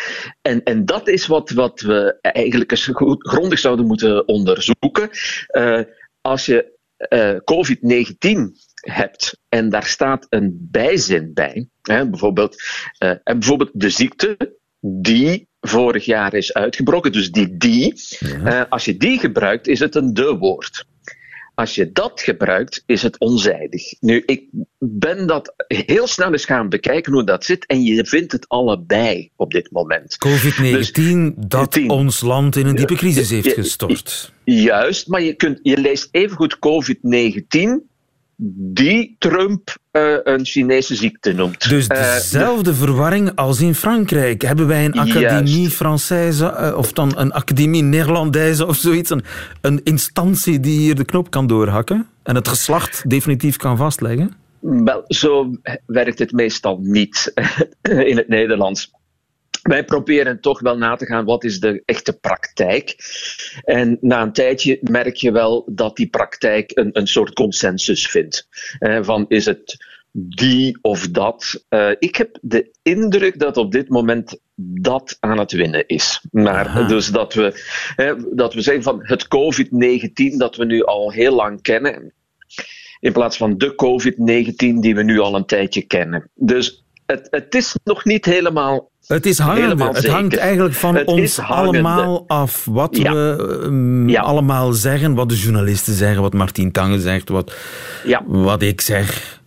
en, 0.41 0.63
en 0.63 0.85
dat 0.85 1.07
is 1.07 1.27
wat, 1.27 1.49
wat 1.49 1.81
we 1.81 2.17
eigenlijk 2.21 2.71
eens 2.71 2.85
goed, 2.85 3.27
grondig 3.27 3.59
zouden 3.59 3.85
moeten 3.85 4.27
onderzoeken. 4.27 5.09
Eh, 5.47 5.81
als 6.21 6.45
je 6.45 6.71
eh, 6.97 7.35
COVID-19 7.35 8.39
hebt 8.81 9.39
en 9.49 9.69
daar 9.69 9.85
staat 9.85 10.25
een 10.29 10.67
bijzin 10.71 11.33
bij, 11.33 11.67
hè, 11.81 12.09
bijvoorbeeld, 12.09 12.63
eh, 12.97 13.09
en 13.09 13.39
bijvoorbeeld 13.39 13.71
de 13.73 13.89
ziekte 13.89 14.57
die 14.79 15.47
vorig 15.67 16.05
jaar 16.05 16.33
is 16.33 16.53
uitgebroken, 16.53 17.11
dus 17.11 17.31
die 17.31 17.57
die, 17.57 17.93
eh, 18.43 18.61
als 18.69 18.85
je 18.85 18.97
die 18.97 19.19
gebruikt, 19.19 19.67
is 19.67 19.79
het 19.79 19.95
een 19.95 20.13
de-woord. 20.13 20.85
Als 21.55 21.75
je 21.75 21.91
dat 21.91 22.21
gebruikt, 22.21 22.83
is 22.85 23.01
het 23.01 23.19
onzijdig. 23.19 23.93
Nu, 23.99 24.23
ik 24.25 24.43
ben 24.77 25.27
dat 25.27 25.53
heel 25.67 26.07
snel 26.07 26.31
eens 26.31 26.45
gaan 26.45 26.69
bekijken 26.69 27.13
hoe 27.13 27.23
dat 27.23 27.45
zit 27.45 27.65
en 27.65 27.83
je 27.83 28.05
vindt 28.05 28.31
het 28.31 28.49
allebei 28.49 29.29
op 29.35 29.51
dit 29.51 29.71
moment. 29.71 30.17
COVID-19 30.27 31.33
dat 31.47 31.79
ons 31.87 32.21
land 32.21 32.55
in 32.55 32.65
een 32.65 32.75
diepe 32.75 32.95
crisis 32.95 33.29
heeft 33.29 33.53
gestort. 33.53 34.31
Juist, 34.43 35.07
maar 35.07 35.21
je, 35.21 35.33
kunt, 35.33 35.59
je 35.61 35.77
leest 35.77 36.07
evengoed 36.11 36.55
COVID-19 36.55 37.92
die 38.55 39.15
Trump 39.19 39.75
eh, 39.91 40.15
een 40.23 40.45
Chinese 40.45 40.95
ziekte 40.95 41.33
noemt. 41.33 41.69
Dus 41.69 41.87
Eh, 41.87 42.13
dezelfde 42.13 42.73
verwarring 42.73 43.35
als 43.35 43.61
in 43.61 43.75
Frankrijk. 43.75 44.41
Hebben 44.41 44.67
wij 44.67 44.85
een 44.85 44.99
académie 44.99 45.71
Française 45.71 46.55
eh, 46.55 46.73
of 46.77 46.93
dan 46.93 47.17
een 47.17 47.31
académie 47.31 47.83
Néerlandaise 47.83 48.65
of 48.65 48.75
zoiets? 48.75 49.09
Een, 49.09 49.23
een 49.61 49.81
instantie 49.83 50.59
die 50.59 50.79
hier 50.79 50.95
de 50.95 51.05
knop 51.05 51.29
kan 51.29 51.47
doorhakken 51.47 52.07
en 52.23 52.35
het 52.35 52.47
geslacht 52.47 53.09
definitief 53.09 53.57
kan 53.57 53.77
vastleggen? 53.77 54.33
Wel, 54.59 55.03
zo 55.07 55.49
werkt 55.85 56.19
het 56.19 56.31
meestal 56.31 56.79
niet 56.81 57.33
in 58.11 58.17
het 58.17 58.27
Nederlands. 58.27 58.91
Wij 59.63 59.85
proberen 59.85 60.41
toch 60.41 60.59
wel 60.59 60.77
na 60.77 60.95
te 60.95 61.05
gaan 61.05 61.25
wat 61.25 61.43
is 61.43 61.59
de 61.59 61.81
echte 61.85 62.13
praktijk. 62.13 62.95
En 63.63 63.97
na 64.01 64.21
een 64.21 64.33
tijdje 64.33 64.79
merk 64.81 65.15
je 65.15 65.31
wel 65.31 65.69
dat 65.71 65.95
die 65.95 66.09
praktijk 66.09 66.71
een, 66.73 66.89
een 66.91 67.07
soort 67.07 67.33
consensus 67.33 68.07
vindt. 68.07 68.47
Eh, 68.79 68.99
van 69.01 69.25
is 69.27 69.45
het 69.45 69.77
die 70.11 70.77
of 70.81 71.07
dat? 71.07 71.65
Eh, 71.69 71.89
ik 71.99 72.15
heb 72.15 72.37
de 72.41 72.71
indruk 72.81 73.39
dat 73.39 73.57
op 73.57 73.71
dit 73.71 73.89
moment 73.89 74.39
dat 74.55 75.17
aan 75.19 75.39
het 75.39 75.51
winnen 75.51 75.87
is. 75.87 76.25
Maar 76.31 76.87
dus 76.87 77.07
dat 77.07 77.33
we, 77.33 77.63
hè, 77.95 78.35
dat 78.35 78.53
we 78.53 78.61
zeggen 78.61 78.83
van 78.83 78.99
het 79.03 79.27
COVID-19 79.27 80.37
dat 80.37 80.55
we 80.55 80.65
nu 80.65 80.83
al 80.83 81.11
heel 81.11 81.35
lang 81.35 81.61
kennen, 81.61 82.13
in 82.99 83.13
plaats 83.13 83.37
van 83.37 83.57
de 83.57 83.71
COVID-19 83.71 84.79
die 84.79 84.95
we 84.95 85.03
nu 85.03 85.19
al 85.19 85.35
een 85.35 85.45
tijdje 85.45 85.81
kennen. 85.81 86.29
Dus 86.35 86.82
het, 87.05 87.27
het 87.31 87.55
is 87.55 87.75
nog 87.83 88.05
niet 88.05 88.25
helemaal. 88.25 88.91
Het 89.07 89.25
is 89.25 89.39
hangende. 89.39 89.61
helemaal 89.61 89.93
Het 89.93 90.07
hangt 90.07 90.37
eigenlijk 90.37 90.75
van 90.75 90.95
Het 90.95 91.07
ons 91.07 91.39
allemaal 91.39 92.23
af. 92.27 92.65
Wat 92.65 92.97
Ja. 92.97 93.13
we 93.13 93.59
ehm, 93.63 94.15
allemaal 94.15 94.73
zeggen, 94.73 95.13
wat 95.13 95.29
de 95.29 95.35
journalisten 95.35 95.93
zeggen, 95.93 96.21
wat 96.21 96.33
Martien 96.33 96.71
Tange 96.71 96.99
zegt, 96.99 97.29
wat, 97.29 97.53
wat 98.25 98.61
ik 98.61 98.81
zeg. 98.81 99.39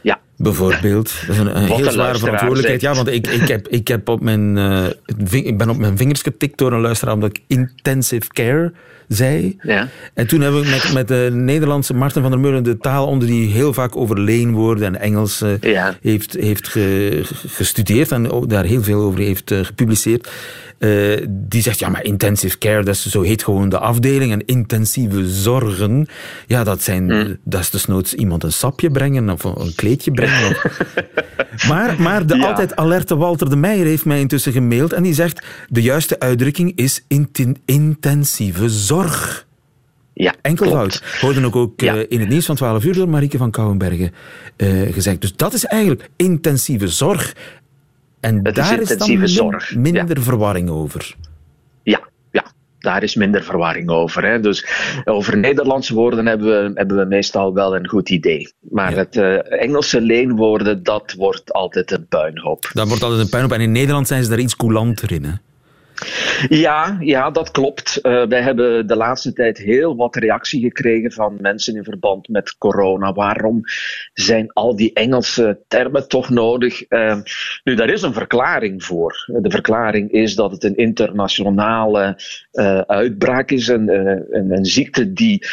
Ja. 0.00 0.20
Bijvoorbeeld. 0.36 1.12
Dat 1.26 1.36
is 1.36 1.38
een, 1.38 1.56
een 1.56 1.64
heel 1.64 1.90
zware 1.90 2.18
verantwoordelijkheid. 2.18 2.80
Ja, 2.80 2.94
want 2.94 3.08
ik, 3.08 3.26
ik, 3.26 3.48
heb, 3.48 3.68
ik, 3.68 3.88
heb 3.88 4.08
op 4.08 4.20
mijn, 4.20 4.58
eh, 4.58 4.86
ik 5.30 5.58
ben 5.58 5.68
op 5.68 5.76
mijn 5.76 5.96
vingers 5.96 6.22
getikt 6.22 6.58
door 6.58 6.72
een 6.72 6.80
luisteraar 6.80 7.14
omdat 7.14 7.30
ik 7.30 7.42
intensive 7.46 8.28
care 8.28 8.72
zei. 9.14 9.56
Ja. 9.62 9.88
En 10.14 10.26
toen 10.26 10.40
hebben 10.40 10.60
we 10.62 10.68
met, 10.68 10.92
met 10.92 11.08
de 11.08 11.28
Nederlandse 11.32 11.94
Martin 11.94 12.22
van 12.22 12.30
der 12.30 12.40
Meulen 12.40 12.62
de 12.62 12.78
taalonder 12.78 13.28
die 13.28 13.50
heel 13.50 13.72
vaak 13.72 13.96
over 13.96 14.20
leenwoorden 14.20 14.84
en 14.94 15.00
Engels 15.00 15.42
eh, 15.42 15.50
heeft, 16.02 16.32
heeft 16.40 16.68
ge- 16.68 17.22
gestudeerd 17.46 18.12
en 18.12 18.44
daar 18.46 18.64
heel 18.64 18.82
veel 18.82 19.00
over 19.00 19.18
heeft 19.20 19.50
eh, 19.50 19.58
gepubliceerd. 19.64 20.28
Eh, 20.78 20.90
die 21.28 21.62
zegt, 21.62 21.78
ja, 21.78 21.88
maar 21.88 22.04
intensive 22.04 22.58
care, 22.58 22.82
dat 22.82 22.94
is, 22.94 23.06
zo 23.06 23.22
heet 23.22 23.44
gewoon 23.44 23.68
de 23.68 23.78
afdeling. 23.78 24.32
En 24.32 24.44
intensieve 24.44 25.28
zorgen, 25.28 26.06
ja, 26.46 26.64
dat, 26.64 26.82
zijn, 26.82 27.38
dat 27.44 27.60
is 27.60 27.70
desnoods 27.70 28.14
iemand 28.14 28.44
een 28.44 28.52
sapje 28.52 28.90
brengen 28.90 29.30
of 29.30 29.44
een 29.44 29.74
kleedje 29.74 30.10
brengen. 30.10 30.48
of- 30.48 30.78
maar, 31.68 32.00
maar 32.02 32.26
de 32.26 32.36
Ja. 32.36 32.46
altijd 32.46 32.76
alerte 32.76 33.16
Walter 33.16 33.50
de 33.50 33.56
Meijer 33.56 33.86
heeft 33.86 34.04
mij 34.04 34.20
intussen 34.20 34.52
gemaild 34.52 34.92
en 34.92 35.02
die 35.02 35.14
zegt, 35.14 35.46
de 35.68 35.82
juiste 35.82 36.18
uitdrukking 36.20 36.72
is 36.76 37.04
inten- 37.08 37.56
intensieve 37.64 38.68
zorg. 38.68 38.99
Ja, 40.20 40.34
Enkelvoud. 40.42 41.02
Hoorden 41.20 41.44
ook, 41.44 41.56
ook 41.56 41.82
eh, 41.82 42.00
in 42.08 42.20
het 42.20 42.28
nieuws 42.28 42.46
van 42.46 42.56
12 42.56 42.84
uur 42.84 42.94
door 42.94 43.08
Marieke 43.08 43.38
van 43.38 43.50
Kouwenbergen 43.50 44.12
eh, 44.56 44.92
gezegd. 44.92 45.20
Dus 45.20 45.36
dat 45.36 45.52
is 45.52 45.64
eigenlijk 45.64 46.08
intensieve 46.16 46.88
zorg. 46.88 47.34
En 48.20 48.42
daar 48.42 48.80
is, 48.80 48.96
dan 48.96 49.28
zorg, 49.28 49.76
minder 49.76 50.22
verwarring 50.22 50.70
over. 50.70 51.14
Ja, 51.82 52.00
ja, 52.30 52.44
daar 52.78 53.02
is 53.02 53.14
minder 53.14 53.42
verwarring 53.42 53.90
over. 53.90 54.24
Hè. 54.24 54.40
Dus 54.40 54.66
over 55.04 55.36
Nederlandse 55.36 55.94
woorden 55.94 56.26
hebben 56.26 56.46
we, 56.46 56.70
hebben 56.74 56.96
we 56.96 57.04
meestal 57.04 57.54
wel 57.54 57.76
een 57.76 57.88
goed 57.88 58.10
idee. 58.10 58.52
Maar 58.60 58.92
het 58.92 59.16
eh, 59.16 59.62
Engelse 59.62 60.00
leenwoorden, 60.00 60.82
dat 60.82 61.14
wordt 61.16 61.52
altijd 61.52 61.90
een 61.90 62.06
puinhoop. 62.08 62.70
Dat 62.72 62.88
wordt 62.88 63.02
altijd 63.02 63.20
een 63.20 63.28
puinhoop. 63.28 63.52
En 63.52 63.60
in 63.60 63.72
Nederland 63.72 64.06
zijn 64.06 64.22
ze 64.22 64.28
daar 64.28 64.38
iets 64.38 64.56
coulanter 64.56 65.12
in. 65.12 65.24
Hè? 65.24 65.32
Ja, 66.48 66.96
ja, 67.00 67.30
dat 67.30 67.50
klopt. 67.50 67.96
Eh, 67.96 68.26
wij 68.26 68.42
hebben 68.42 68.86
de 68.86 68.96
laatste 68.96 69.32
tijd 69.32 69.58
heel 69.58 69.96
wat 69.96 70.16
reactie 70.16 70.60
gekregen 70.60 71.12
van 71.12 71.36
mensen 71.40 71.76
in 71.76 71.84
verband 71.84 72.28
met 72.28 72.58
corona. 72.58 73.12
Waarom 73.12 73.60
zijn 74.12 74.52
al 74.52 74.76
die 74.76 74.92
Engelse 74.92 75.60
termen 75.68 76.08
toch 76.08 76.30
nodig? 76.30 76.82
Eh, 76.82 77.18
nu, 77.64 77.74
daar 77.74 77.90
is 77.90 78.02
een 78.02 78.12
verklaring 78.12 78.84
voor. 78.84 79.24
De 79.26 79.50
verklaring 79.50 80.10
is 80.10 80.34
dat 80.34 80.50
het 80.50 80.64
een 80.64 80.76
internationale 80.76 82.18
eh, 82.52 82.80
uitbraak 82.80 83.50
is, 83.50 83.68
een, 83.68 83.88
een 84.50 84.64
ziekte 84.64 85.12
die 85.12 85.46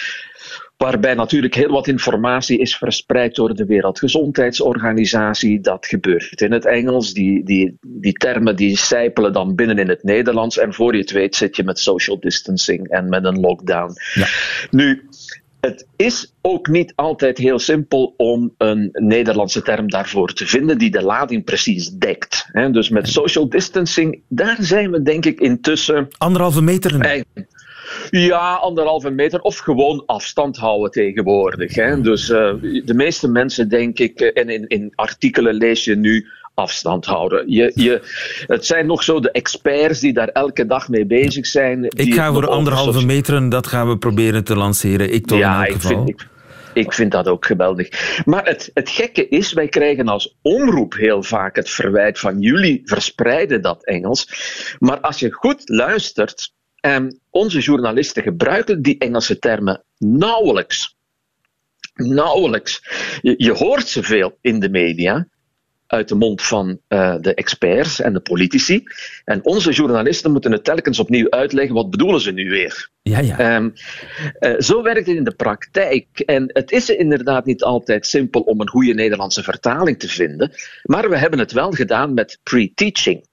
waarbij 0.78 1.14
natuurlijk 1.14 1.56
heel 1.56 1.72
wat 1.72 1.88
informatie 1.88 2.60
is 2.60 2.78
verspreid 2.78 3.36
door 3.36 3.56
de 3.56 3.66
Wereldgezondheidsorganisatie. 3.66 5.60
Dat 5.60 5.86
gebeurt 5.86 6.42
in 6.42 6.52
het 6.52 6.66
Engels. 6.66 7.14
Die, 7.14 7.44
die, 7.44 7.78
die 7.82 8.14
termen 8.14 8.56
die 8.56 8.78
sijpelen 8.78 9.34
dan 9.34 9.56
binnen 9.56 9.78
in 9.78 9.90
het 9.90 10.04
Nederlands. 10.04 10.58
En 10.58 10.74
voor 10.74 10.94
je 10.94 11.02
het 11.02 11.12
weet 11.12 11.36
zit 11.36 11.56
je 11.56 11.64
met 11.64 11.80
social 11.80 12.20
distancing 12.20 12.88
en 12.88 13.10
met 13.10 13.26
een 13.26 13.40
lockdown. 13.40 13.94
Nu, 14.72 15.08
het 15.60 15.88
is 15.96 16.34
ook 16.42 16.68
niet 16.68 16.94
altijd 16.96 17.38
heel 17.38 17.60
simpel 17.60 18.14
om 18.18 18.54
een 18.58 18.90
Nederlandse 18.94 19.62
term 19.62 19.90
daarvoor 19.90 20.34
te 20.34 20.46
vinden 20.46 20.78
die 20.78 20.92
de 20.92 21.04
lading 21.04 21.44
precies 21.44 21.90
dekt. 21.90 22.50
Dus 22.72 22.90
met 22.90 23.08
social 23.08 23.50
distancing, 23.50 24.22
daar 24.28 24.58
zijn 24.60 24.92
we 24.92 25.02
denk 25.02 25.26
ik 25.26 25.40
intussen. 25.40 26.08
Anderhalve 26.18 26.62
meter? 26.62 27.24
Ja, 28.10 28.54
anderhalve 28.54 29.10
meter 29.10 29.42
of 29.42 29.58
gewoon 29.58 30.04
afstand 30.06 30.58
houden 30.58 30.92
tegenwoordig. 30.92 31.76
Hè. 31.76 32.02
Dus 32.02 32.30
eh, 32.30 32.54
de 32.86 32.94
meeste 32.94 33.28
mensen, 33.28 33.70
denk 33.70 34.00
ik, 34.00 34.20
eh, 34.20 34.44
en 34.44 34.50
in, 34.50 34.68
in 34.68 34.92
artikelen 34.96 35.54
lees 35.56 35.84
je 35.84 35.96
nu 35.96 36.28
afstand 36.54 37.06
houden. 37.06 37.52
Je, 37.52 37.72
je, 37.76 38.02
het 38.48 38.66
zijn 38.66 38.86
nog 38.86 39.04
zo 39.04 39.20
de 39.20 39.32
experts 39.32 40.00
die 40.00 40.14
daar 40.14 40.28
elke 40.28 40.66
dag 40.66 40.90
mee 40.90 41.06
bezig 41.06 41.46
zijn. 41.46 41.84
Ik 41.84 42.14
ga 42.14 42.34
voor 42.34 42.48
anderhalve 42.48 43.06
meter, 43.06 43.50
dat 43.50 43.68
gaan 43.68 43.90
we 43.90 43.98
proberen 43.98 44.44
te 44.44 44.56
lanceren. 44.56 45.14
Ik 45.14 45.26
toch 45.26 45.38
in 45.38 45.44
ja, 45.44 45.66
elk 45.66 45.76
ik 45.76 45.82
geval. 45.82 46.06
vind, 46.06 46.10
ik, 46.10 46.28
ik 46.74 46.94
vind 46.94 47.12
dat 47.12 47.28
ook 47.28 47.46
geweldig. 47.46 47.90
Maar 48.26 48.46
het, 48.46 48.72
het 48.74 48.90
gekke 48.90 49.28
is, 49.28 49.54
wij 49.54 49.68
krijgen 49.68 50.08
als 50.08 50.38
omroep 50.42 50.94
heel 50.94 51.24
vaak 51.24 51.56
het 51.56 51.70
verwijt 51.70 52.20
van 52.20 52.40
jullie 52.40 52.82
verspreiden 52.86 53.62
dat 53.62 53.86
Engels. 53.86 54.30
Maar 54.80 55.00
als 55.00 55.20
je 55.20 55.32
goed 55.32 55.62
luistert, 55.70 56.54
ehm, 56.88 57.10
onze 57.30 57.60
journalisten 57.60 58.24
gebruiken 58.24 58.82
die 58.82 58.98
Engelse 58.98 59.40
termen 59.40 59.84
nauwelijks. 59.98 60.96
Nauwelijks. 61.94 62.82
Je, 63.22 63.34
je 63.38 63.52
hoort 63.52 63.88
ze 63.88 64.04
veel 64.04 64.38
in 64.42 64.60
de 64.60 64.70
media, 64.70 65.28
uit 65.88 66.08
de 66.08 66.16
mond 66.16 66.42
van 66.42 66.80
eh, 66.88 67.16
de 67.20 67.34
experts 67.34 68.02
en 68.02 68.14
de 68.14 68.20
politici. 68.20 68.84
En 69.26 69.46
onze 69.46 69.72
journalisten 69.72 70.32
moeten 70.32 70.52
het 70.52 70.64
telkens 70.64 71.00
opnieuw 71.00 71.30
uitleggen, 71.30 71.76
wat 71.76 71.90
bedoelen 71.90 72.22
ze 72.22 72.32
nu 72.32 72.50
weer? 72.50 72.90
Ja, 73.02 73.20
ja. 73.20 73.38
Ehm, 73.38 73.70
eh, 74.40 74.60
zo 74.60 74.82
werkt 74.82 75.08
het 75.08 75.16
in 75.16 75.24
de 75.24 75.36
praktijk. 75.36 76.20
En 76.20 76.50
het 76.54 76.72
is 76.72 76.90
inderdaad 76.90 77.46
niet 77.46 77.64
altijd 77.64 78.08
simpel 78.08 78.42
om 78.42 78.62
een 78.62 78.70
goede 78.70 78.94
Nederlandse 78.94 79.44
vertaling 79.44 80.00
te 80.00 80.10
vinden, 80.10 80.52
maar 80.84 81.10
we 81.10 81.18
hebben 81.18 81.40
het 81.40 81.52
wel 81.52 81.72
gedaan 81.72 82.14
met 82.14 82.40
pre-teaching. 82.44 83.26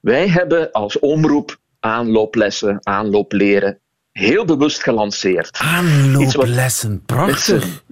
Wij 0.00 0.28
hebben 0.28 0.72
als 0.72 0.98
omroep 0.98 1.62
aanlooplessen, 1.84 2.78
aanloopleren 2.82 3.78
heel 4.12 4.44
bewust 4.44 4.82
gelanceerd. 4.82 5.58
Aanlooplessen, 5.58 7.02
prachtig. 7.06 7.82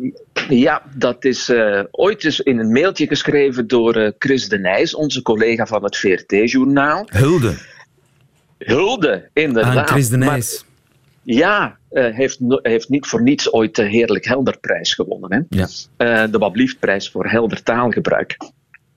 Ja, 0.49 0.83
dat 0.95 1.25
is 1.25 1.49
eh, 1.49 1.81
ooit 1.91 2.25
eens 2.25 2.41
in 2.41 2.59
een 2.59 2.73
mailtje 2.73 3.07
geschreven 3.07 3.67
door 3.67 3.95
eh, 3.95 4.11
Chris 4.19 4.49
de 4.49 4.59
Nijs, 4.59 4.95
onze 4.95 5.23
collega 5.23 5.67
van 5.67 5.85
het 5.85 5.97
VRT-journaal. 5.97 7.07
Hulde 7.11 7.55
Hulde, 8.59 9.29
inderdaad. 9.33 9.77
aan 9.77 9.87
Chris 9.89 10.09
de 10.09 10.17
Maar- 10.19 10.29
Nijs. 10.29 10.65
ja, 11.23 11.79
hij 11.91 12.13
heeft, 12.13 12.39
heeft 12.49 12.89
niet 12.89 13.07
voor 13.07 13.23
niets 13.23 13.53
ooit 13.53 13.77
de 13.77 13.85
Heerlijk 13.85 14.25
Helderprijs 14.25 14.95
gewonnen. 14.95 15.33
Hè? 15.33 15.59
Ja. 15.59 15.69
Eh, 15.97 16.31
de 16.33 16.39
Wabliefprijs 16.39 17.11
voor 17.11 17.27
helder 17.27 17.63
taalgebruik. 17.63 18.37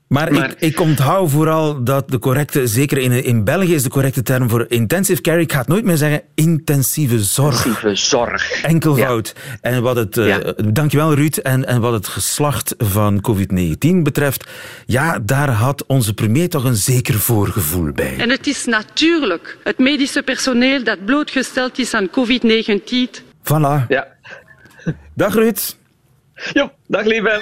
Maar, 0.08 0.32
Maar- 0.32 0.50
ik, 0.50 0.60
ik 0.60 0.80
onthoud 0.80 1.30
vooral 1.30 1.84
dat 1.84 2.10
de 2.10 2.18
correcte, 2.18 2.66
zeker 2.66 2.98
in, 2.98 3.24
in 3.24 3.44
België 3.44 3.74
is 3.74 3.82
de 3.82 3.88
correcte 3.88 4.22
term 4.22 4.48
voor 4.48 4.64
intensive 4.68 5.20
care, 5.20 5.40
ik 5.40 5.52
ga 5.52 5.58
het 5.58 5.68
nooit 5.68 5.84
meer 5.84 5.96
zeggen, 5.96 6.22
intensieve 6.34 7.18
zorg. 7.22 7.64
Intensieve 7.64 7.94
zorg. 7.94 8.62
Enkelvoud. 8.62 9.34
En 9.60 9.82
wat 9.82 9.96
het, 9.96 10.16
eh, 10.16 10.26
Ja. 10.26 10.52
dankjewel 10.72 11.14
Ruud, 11.14 11.36
en, 11.36 11.66
en 11.66 11.80
wat 11.80 11.92
het 11.92 12.08
geslacht 12.08 12.74
van 12.78 13.20
COVID-19 13.20 14.02
betreft, 14.02 14.44
ja, 14.86 15.18
daar 15.18 15.48
had 15.50 15.84
onze 15.86 16.14
premier 16.14 16.48
toch 16.48 16.64
een 16.64 16.74
zeker 16.76 17.14
voorgevoel 17.14 17.92
bij. 17.92 18.16
En 18.18 18.30
het 18.30 18.46
is 18.46 18.64
natuurlijk 18.64 19.58
het 19.64 19.78
medische 19.78 20.22
personeel 20.22 20.84
dat 20.84 21.04
blootgesteld 21.04 21.78
is 21.78 21.94
aan 21.94 22.08
COVID-19. 22.10 23.22
Voilà. 23.42 23.86
Ja. 23.88 24.06
Dag 25.14 25.34
Ruud. 25.34 25.76
Jo, 26.52 26.70
dag 26.86 27.04
lieve. 27.04 27.40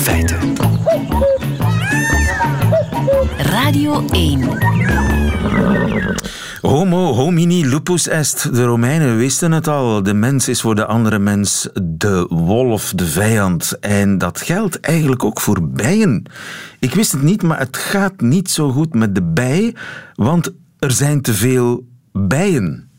Feiten. 0.00 0.56
Radio 3.36 4.06
1. 4.12 4.48
Homo 6.60 7.12
homini 7.12 7.66
lupus 7.66 8.08
est. 8.08 8.54
De 8.54 8.64
Romeinen 8.64 9.16
wisten 9.16 9.52
het 9.52 9.68
al. 9.68 10.02
De 10.02 10.14
mens 10.14 10.48
is 10.48 10.60
voor 10.60 10.74
de 10.74 10.86
andere 10.86 11.18
mens 11.18 11.68
de 11.82 12.26
wolf, 12.28 12.92
de 12.94 13.06
vijand. 13.06 13.78
En 13.78 14.18
dat 14.18 14.40
geldt 14.40 14.80
eigenlijk 14.80 15.24
ook 15.24 15.40
voor 15.40 15.68
bijen. 15.68 16.22
Ik 16.78 16.94
wist 16.94 17.12
het 17.12 17.22
niet, 17.22 17.42
maar 17.42 17.58
het 17.58 17.76
gaat 17.76 18.20
niet 18.20 18.50
zo 18.50 18.70
goed 18.70 18.94
met 18.94 19.14
de 19.14 19.22
bij, 19.22 19.74
want 20.14 20.52
er 20.78 20.90
zijn 20.90 21.20
te 21.20 21.34
veel 21.34 21.86
bijen. 22.12 22.90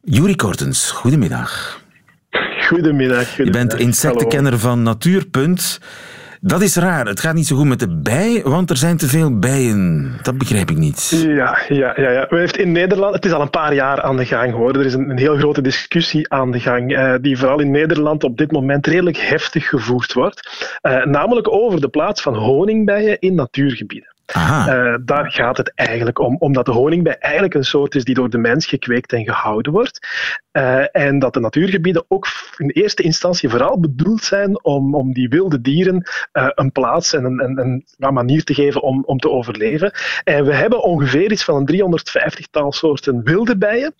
Juri 0.00 0.36
Kortens, 0.36 0.90
goedemiddag. 0.90 1.84
Goedemiddag. 2.66 3.36
Je 3.36 3.50
bent 3.50 3.74
insectenkenner 3.74 4.58
van 4.58 4.82
Natuurpunt. 4.82 5.80
Dat 6.40 6.62
is 6.62 6.76
raar. 6.76 7.06
Het 7.06 7.20
gaat 7.20 7.34
niet 7.34 7.46
zo 7.46 7.56
goed 7.56 7.66
met 7.66 7.78
de 7.78 7.96
bij, 7.96 8.40
want 8.44 8.70
er 8.70 8.76
zijn 8.76 8.96
te 8.96 9.06
veel 9.06 9.38
bijen. 9.38 10.12
Dat 10.22 10.38
begrijp 10.38 10.70
ik 10.70 10.76
niet. 10.76 11.24
Ja, 11.26 11.58
ja, 11.68 11.92
ja, 11.96 12.10
ja. 12.10 12.26
We 12.28 12.38
heeft 12.38 12.56
in 12.56 12.72
Nederland, 12.72 13.14
het 13.14 13.24
is 13.24 13.32
al 13.32 13.40
een 13.40 13.50
paar 13.50 13.74
jaar 13.74 14.02
aan 14.02 14.16
de 14.16 14.24
gang 14.24 14.52
hoor. 14.52 14.76
Er 14.78 14.86
is 14.86 14.94
een, 14.94 15.10
een 15.10 15.18
heel 15.18 15.36
grote 15.36 15.60
discussie 15.60 16.32
aan 16.32 16.50
de 16.50 16.60
gang, 16.60 16.96
eh, 16.96 17.14
die 17.20 17.38
vooral 17.38 17.60
in 17.60 17.70
Nederland 17.70 18.24
op 18.24 18.36
dit 18.36 18.52
moment 18.52 18.86
redelijk 18.86 19.16
heftig 19.16 19.68
gevoerd 19.68 20.12
wordt. 20.12 20.68
Eh, 20.80 21.04
namelijk 21.04 21.52
over 21.52 21.80
de 21.80 21.88
plaats 21.88 22.22
van 22.22 22.34
honingbijen 22.34 23.18
in 23.18 23.34
natuurgebieden. 23.34 24.15
Eh, 24.26 24.94
daar 25.04 25.32
gaat 25.32 25.56
het 25.56 25.72
eigenlijk 25.74 26.18
om, 26.18 26.36
omdat 26.38 26.64
de 26.64 26.72
honingbij 26.72 27.18
eigenlijk 27.18 27.54
een 27.54 27.64
soort 27.64 27.94
is 27.94 28.04
die 28.04 28.14
door 28.14 28.30
de 28.30 28.38
mens 28.38 28.66
gekweekt 28.66 29.12
en 29.12 29.24
gehouden 29.24 29.72
wordt. 29.72 30.08
Eh, 30.50 30.84
en 30.92 31.18
dat 31.18 31.34
de 31.34 31.40
natuurgebieden 31.40 32.04
ook 32.08 32.26
in 32.56 32.70
eerste 32.70 33.02
instantie 33.02 33.48
vooral 33.48 33.80
bedoeld 33.80 34.22
zijn 34.22 34.64
om, 34.64 34.94
om 34.94 35.12
die 35.12 35.28
wilde 35.28 35.60
dieren 35.60 36.10
eh, 36.32 36.48
een 36.54 36.72
plaats 36.72 37.12
en 37.12 37.24
een, 37.24 37.58
een, 37.58 37.84
manier 38.14 38.44
te 38.44 38.54
geven 38.54 38.82
om, 38.82 39.02
om 39.04 39.18
te 39.18 39.30
overleven. 39.30 39.92
En 40.24 40.44
we 40.44 40.54
hebben 40.54 40.82
ongeveer 40.82 41.32
iets 41.32 41.44
van 41.44 41.56
een 41.56 41.98
350-tal 42.00 42.72
soorten 42.72 43.22
wilde 43.22 43.56
bijen, 43.56 43.94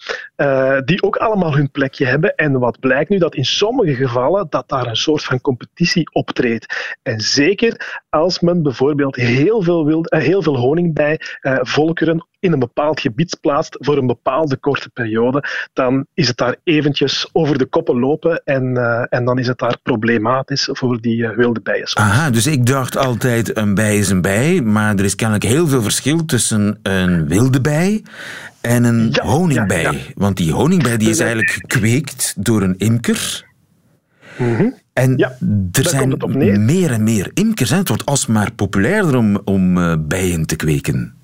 die 0.85 1.03
ook 1.03 1.17
allemaal 1.17 1.57
hun 1.57 1.71
plekje 1.71 2.07
hebben. 2.07 2.35
En 2.35 2.59
wat 2.59 2.81
blijkt 2.81 3.11
nu? 3.11 3.19
Dat 3.19 3.35
in 3.35 3.45
sommige 3.45 3.95
gevallen 3.95 4.47
dat 4.51 4.69
daar 4.69 4.87
een 4.87 4.97
soort 4.97 5.25
van 5.25 5.41
competitie 5.41 6.11
optreedt. 6.13 6.97
En 7.03 7.21
zeker 7.21 8.05
als 8.09 8.41
men 8.41 8.63
bijvoorbeeld 8.63 9.17
heel 9.17 9.63
veel, 9.63 9.85
wild, 9.85 10.11
eh, 10.11 10.16
heel 10.21 10.43
veel 10.43 10.57
honingbijvolkeren 10.57 12.27
in 12.39 12.53
een 12.53 12.59
bepaald 12.59 13.01
gebied 13.01 13.39
plaatst 13.41 13.77
voor 13.81 13.97
een 13.97 14.07
bepaalde 14.07 14.57
korte 14.57 14.91
periode, 14.91 15.45
dan 15.73 16.07
is 16.15 16.29
het 16.29 16.37
daar 16.37 16.57
eventjes 16.65 17.29
over 17.33 17.59
de 17.59 17.67
koppen 17.67 17.99
lopen 17.99 18.43
en, 18.45 18.77
eh, 18.77 19.07
en 19.09 19.25
dan 19.25 19.39
is 19.39 19.47
het 19.47 19.59
daar 19.59 19.79
problematisch 19.83 20.69
voor 20.73 21.01
die 21.01 21.27
eh, 21.27 21.37
wilde 21.37 21.61
bijen. 21.61 21.89
Aha, 21.95 22.31
dus 22.31 22.47
ik 22.47 22.67
dacht 22.67 22.97
altijd 22.97 23.57
een 23.57 23.75
bij 23.75 23.99
is 23.99 24.11
een 24.11 24.21
bij, 24.21 24.61
maar 24.61 24.95
er 24.95 25.05
is 25.05 25.15
kennelijk 25.15 25.45
heel 25.45 25.69
veel 25.69 25.83
verschil 25.83 26.25
tussen 26.25 26.79
een 26.83 27.29
wilde 27.29 27.61
bij 27.61 28.03
en 28.61 28.85
een 28.85 29.17
honingbij. 29.23 30.13
Want 30.15 30.37
die 30.37 30.53
honingbij 30.53 30.97
die 30.97 31.09
is 31.09 31.19
eigenlijk 31.19 31.51
gekweekt 31.51 32.35
door 32.37 32.63
een 32.63 32.75
imker. 32.79 33.45
En 34.97 35.19
er 35.73 35.89
zijn 35.89 36.17
meer 36.65 36.93
en 36.93 37.03
meer 37.03 37.31
imkers. 37.35 37.71
Hè. 37.71 37.77
Het 37.77 37.89
wordt 37.89 38.07
alsmaar 38.07 38.53
populairder 38.53 39.17
om, 39.17 39.41
om 39.45 39.79
eh, 39.79 39.95
bijen 39.99 40.47
te 40.47 40.57
kweken. 40.57 41.15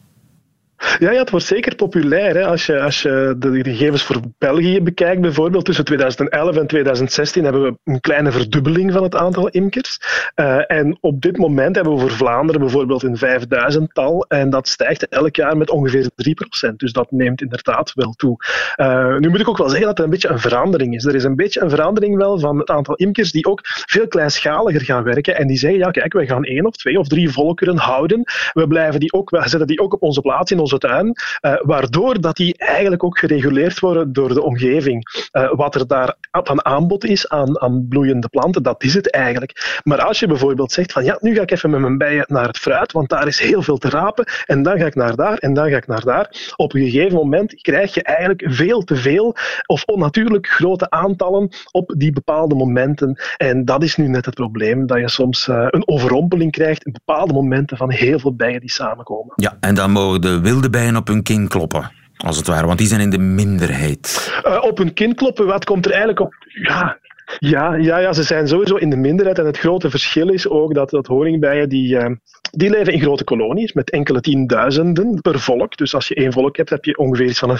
Ja, 0.98 1.10
ja, 1.10 1.18
het 1.18 1.30
wordt 1.30 1.46
zeker 1.46 1.74
populair. 1.74 2.34
Hè. 2.34 2.46
Als 2.46 2.66
je, 2.66 2.80
als 2.80 3.02
je 3.02 3.34
de, 3.38 3.62
gegevens 3.62 4.02
voor 4.02 4.20
België 4.38 4.82
bekijkt, 4.82 5.20
bijvoorbeeld 5.20 5.64
tussen 5.64 5.84
2011 5.84 6.56
en 6.56 6.66
2016 6.66 7.44
hebben 7.44 7.62
we 7.62 7.78
een 7.84 8.00
kleine 8.00 8.32
verdubbeling 8.32 8.92
van 8.92 9.02
het 9.02 9.14
aantal 9.14 9.48
imkers. 9.48 9.98
Eh, 10.34 10.70
en 10.70 10.98
op 11.00 11.20
dit 11.20 11.36
moment 11.36 11.74
hebben 11.74 11.94
we 11.94 12.00
voor 12.00 12.10
Vlaanderen 12.10 12.60
bijvoorbeeld 12.60 13.02
een 13.02 13.16
5000-tal. 13.16 14.24
En 14.28 14.50
dat 14.50 14.68
stijgt 14.68 15.08
elk 15.08 15.36
jaar 15.36 15.56
met 15.56 15.70
ongeveer 15.70 16.10
3%. 16.14 16.76
Dus 16.76 16.92
dat 16.92 17.10
neemt 17.10 17.40
inderdaad 17.42 17.92
wel 17.94 18.12
toe. 18.12 18.36
Eh, 18.74 19.16
nu 19.16 19.28
moet 19.28 19.40
ik 19.40 19.48
ook 19.48 19.58
wel 19.58 19.68
zeggen 19.68 19.86
dat 19.86 19.98
er 19.98 20.04
een 20.04 20.10
beetje 20.10 20.28
een 20.28 20.38
verandering 20.38 20.94
is. 20.94 21.04
Er 21.04 21.14
is 21.14 21.24
een 21.24 21.36
beetje 21.36 21.60
een 21.60 21.70
verandering 21.70 22.16
wel 22.16 22.38
van 22.38 22.58
het 22.58 22.70
aantal 22.70 22.94
imkers 22.94 23.32
die 23.32 23.46
ook 23.46 23.60
veel 23.62 24.08
kleinschaliger 24.08 24.80
gaan 24.80 25.02
werken. 25.02 25.36
En 25.36 25.46
die 25.46 25.56
zeggen, 25.56 25.78
ja 25.78 25.90
kijk, 25.90 26.12
wij 26.12 26.26
gaan 26.26 26.44
één 26.44 26.66
of 26.66 26.76
twee 26.76 26.98
of 26.98 27.08
drie 27.08 27.30
volkeren 27.30 27.76
houden. 27.76 28.22
We, 28.52 28.66
blijven 28.66 29.00
die 29.00 29.12
ook, 29.12 29.30
we 29.30 29.48
zetten 29.48 29.66
die 29.66 29.80
ook 29.80 29.92
op 29.92 30.02
onze 30.02 30.20
plaats 30.20 30.50
in 30.50 30.58
onze 30.58 30.71
tuin, 30.78 31.12
eh, 31.40 31.54
waardoor 31.60 32.20
dat 32.20 32.36
die 32.36 32.58
eigenlijk 32.58 33.04
ook 33.04 33.18
gereguleerd 33.18 33.78
worden 33.78 34.12
door 34.12 34.34
de 34.34 34.42
omgeving. 34.42 35.28
Eh, 35.30 35.50
wat 35.54 35.74
er 35.74 35.86
daar 35.86 36.14
van 36.30 36.64
aanbod 36.64 37.04
is 37.04 37.28
aan, 37.28 37.60
aan 37.60 37.86
bloeiende 37.88 38.28
planten, 38.28 38.62
dat 38.62 38.82
is 38.82 38.94
het 38.94 39.10
eigenlijk. 39.10 39.80
Maar 39.84 40.00
als 40.00 40.18
je 40.18 40.26
bijvoorbeeld 40.26 40.72
zegt 40.72 40.92
van 40.92 41.04
ja, 41.04 41.18
nu 41.20 41.34
ga 41.34 41.42
ik 41.42 41.50
even 41.50 41.70
met 41.70 41.80
mijn 41.80 41.98
bijen 41.98 42.24
naar 42.28 42.46
het 42.46 42.58
fruit, 42.58 42.92
want 42.92 43.08
daar 43.08 43.26
is 43.26 43.38
heel 43.38 43.62
veel 43.62 43.78
te 43.78 43.88
rapen, 43.88 44.24
en 44.46 44.62
dan 44.62 44.78
ga 44.78 44.86
ik 44.86 44.94
naar 44.94 45.16
daar, 45.16 45.38
en 45.38 45.54
dan 45.54 45.70
ga 45.70 45.76
ik 45.76 45.86
naar 45.86 46.04
daar. 46.04 46.52
Op 46.56 46.74
een 46.74 46.82
gegeven 46.82 47.14
moment 47.16 47.60
krijg 47.60 47.94
je 47.94 48.02
eigenlijk 48.02 48.44
veel 48.46 48.82
te 48.82 48.96
veel 48.96 49.36
of 49.66 49.84
onnatuurlijk 49.84 50.46
grote 50.46 50.90
aantallen 50.90 51.48
op 51.70 51.94
die 51.96 52.12
bepaalde 52.12 52.54
momenten. 52.54 53.20
En 53.36 53.64
dat 53.64 53.82
is 53.82 53.96
nu 53.96 54.08
net 54.08 54.24
het 54.24 54.34
probleem, 54.34 54.86
dat 54.86 54.98
je 54.98 55.08
soms 55.08 55.48
eh, 55.48 55.66
een 55.70 55.88
overrompeling 55.88 56.52
krijgt 56.52 56.84
in 56.84 56.92
bepaalde 56.92 57.32
momenten 57.32 57.76
van 57.76 57.90
heel 57.90 58.18
veel 58.18 58.34
bijen 58.34 58.60
die 58.60 58.70
samenkomen. 58.70 59.32
Ja, 59.36 59.56
en 59.60 59.74
dan 59.74 59.90
mogen 59.90 60.20
de 60.20 60.40
wilde 60.40 60.61
bijen 60.70 60.96
op 60.96 61.06
hun 61.06 61.22
kin 61.22 61.48
kloppen, 61.48 61.92
als 62.16 62.36
het 62.36 62.46
ware, 62.46 62.66
want 62.66 62.78
die 62.78 62.86
zijn 62.86 63.00
in 63.00 63.10
de 63.10 63.18
minderheid. 63.18 64.32
Eh, 64.42 64.62
op 64.62 64.78
hun 64.78 64.94
kin 64.94 65.14
kloppen, 65.14 65.46
wat 65.46 65.64
komt 65.64 65.84
er 65.84 65.90
eigenlijk 65.90 66.20
op? 66.20 66.34
Ja, 66.62 66.98
Ja, 67.38 67.74
ja, 67.74 67.98
ja, 67.98 68.12
ze 68.12 68.22
zijn 68.22 68.48
sowieso 68.48 68.76
in 68.76 68.90
de 68.90 68.96
minderheid. 68.96 69.38
En 69.38 69.46
het 69.46 69.58
grote 69.58 69.90
verschil 69.90 70.28
is 70.28 70.48
ook 70.48 70.74
dat, 70.74 70.90
dat 70.90 71.06
honingbijen 71.06 71.68
die, 71.68 71.94
uh, 71.94 72.06
die 72.50 72.70
leven 72.70 72.92
in 72.92 73.00
grote 73.00 73.24
kolonies 73.24 73.72
met 73.72 73.90
enkele 73.90 74.20
tienduizenden 74.20 75.20
per 75.20 75.40
volk. 75.40 75.76
Dus 75.76 75.94
als 75.94 76.08
je 76.08 76.14
één 76.14 76.32
volk 76.32 76.56
hebt, 76.56 76.70
heb 76.70 76.84
je 76.84 76.98
ongeveer 76.98 77.26
iets 77.26 77.38
van 77.38 77.50
een 77.50 77.58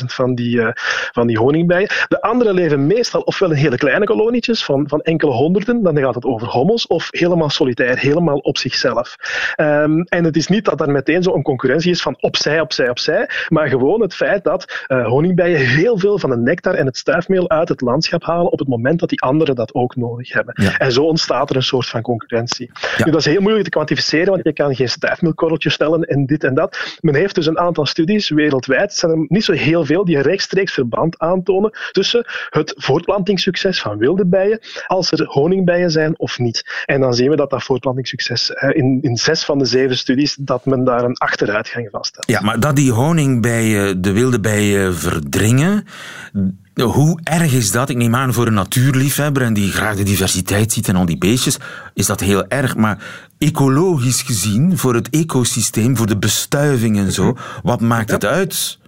50.000 0.00 0.04
van, 0.04 0.34
die, 0.34 0.56
uh, 0.56 0.68
van 1.12 1.26
die 1.26 1.38
honingbijen. 1.38 1.88
De 2.08 2.20
andere 2.20 2.54
leven 2.54 2.86
meestal 2.86 3.20
ofwel 3.20 3.50
in 3.50 3.56
hele 3.56 3.76
kleine 3.76 4.04
kolonietjes 4.04 4.64
van, 4.64 4.88
van 4.88 5.00
enkele 5.00 5.32
honderden, 5.32 5.82
dan 5.82 5.98
gaat 5.98 6.14
het 6.14 6.24
over 6.24 6.48
hommels, 6.48 6.86
of 6.86 7.08
helemaal 7.10 7.50
solitair, 7.50 7.98
helemaal 7.98 8.38
op 8.38 8.58
zichzelf. 8.58 9.16
Um, 9.56 10.02
en 10.02 10.24
het 10.24 10.36
is 10.36 10.46
niet 10.46 10.64
dat 10.64 10.80
er 10.80 10.90
meteen 10.90 11.22
zo'n 11.22 11.42
concurrentie 11.42 11.90
is 11.90 12.02
van 12.02 12.16
opzij, 12.20 12.60
opzij, 12.60 12.88
opzij, 12.88 13.28
maar 13.48 13.68
gewoon 13.68 14.00
het 14.00 14.14
feit 14.14 14.44
dat 14.44 14.84
uh, 14.88 15.06
honingbijen 15.06 15.66
heel 15.66 15.98
veel 15.98 16.18
van 16.18 16.30
de 16.30 16.36
nectar 16.36 16.74
en 16.74 16.86
het 16.86 16.96
stuifmeel 16.96 17.50
uit 17.50 17.68
het 17.68 17.80
landschap 17.80 18.24
halen 18.24 18.52
op 18.52 18.58
het 18.58 18.68
moment 18.68 18.91
dat 19.00 19.08
die 19.08 19.20
anderen 19.20 19.54
dat 19.54 19.74
ook 19.74 19.96
nodig 19.96 20.32
hebben. 20.32 20.54
Ja. 20.62 20.78
En 20.78 20.92
zo 20.92 21.02
ontstaat 21.02 21.50
er 21.50 21.56
een 21.56 21.62
soort 21.62 21.88
van 21.88 22.02
concurrentie. 22.02 22.70
Ja. 22.96 23.04
Nu, 23.04 23.10
dat 23.10 23.20
is 23.20 23.26
heel 23.26 23.40
moeilijk 23.40 23.64
te 23.64 23.70
kwantificeren, 23.70 24.30
want 24.30 24.44
je 24.44 24.52
kan 24.52 24.74
geen 24.74 24.88
stuifmeelkorreltje 24.88 25.70
stellen 25.70 26.02
en 26.02 26.26
dit 26.26 26.44
en 26.44 26.54
dat. 26.54 26.98
Men 27.00 27.14
heeft 27.14 27.34
dus 27.34 27.46
een 27.46 27.58
aantal 27.58 27.86
studies 27.86 28.28
wereldwijd, 28.28 28.80
het 28.80 28.94
zijn 28.94 29.12
er 29.12 29.24
niet 29.28 29.44
zo 29.44 29.52
heel 29.52 29.84
veel, 29.84 30.04
die 30.04 30.20
rechtstreeks 30.20 30.72
verband 30.72 31.18
aantonen 31.18 31.78
tussen 31.90 32.24
het 32.50 32.74
voortplantingssucces 32.76 33.80
van 33.80 33.98
wilde 33.98 34.26
bijen 34.26 34.60
als 34.86 35.12
er 35.12 35.26
honingbijen 35.26 35.90
zijn 35.90 36.18
of 36.18 36.38
niet. 36.38 36.82
En 36.84 37.00
dan 37.00 37.14
zien 37.14 37.30
we 37.30 37.36
dat 37.36 37.50
dat 37.50 37.62
voortplantingssucces 37.62 38.50
in, 38.50 38.98
in 39.02 39.16
zes 39.16 39.44
van 39.44 39.58
de 39.58 39.64
zeven 39.64 39.96
studies, 39.96 40.34
dat 40.34 40.64
men 40.64 40.84
daar 40.84 41.04
een 41.04 41.16
achteruitgang 41.16 41.88
vaststelt. 41.90 42.30
Ja, 42.30 42.40
maar 42.40 42.60
dat 42.60 42.76
die 42.76 42.92
honingbijen 42.92 44.02
de 44.02 44.12
wilde 44.12 44.40
bijen 44.40 44.94
verdringen, 44.94 45.86
hoe 46.74 47.20
erg 47.22 47.52
is 47.52 47.70
dat? 47.70 47.88
Ik 47.88 47.96
neem 47.96 48.14
aan 48.14 48.32
voor 48.32 48.46
een 48.46 48.54
natuurliefhebber 48.54 49.42
en 49.42 49.54
die 49.54 49.72
graag 49.72 49.96
de 49.96 50.02
diversiteit 50.02 50.72
ziet 50.72 50.88
en 50.88 50.96
al 50.96 51.06
die 51.06 51.18
beestjes, 51.18 51.58
is 51.94 52.06
dat 52.06 52.20
heel 52.20 52.46
erg. 52.46 52.76
Maar 52.76 52.98
ecologisch 53.38 54.22
gezien, 54.22 54.78
voor 54.78 54.94
het 54.94 55.10
ecosysteem, 55.10 55.96
voor 55.96 56.06
de 56.06 56.18
bestuiving 56.18 56.98
en 56.98 57.12
zo, 57.12 57.36
wat 57.62 57.80
maakt 57.80 58.10
het 58.10 58.24
uit? 58.24 58.78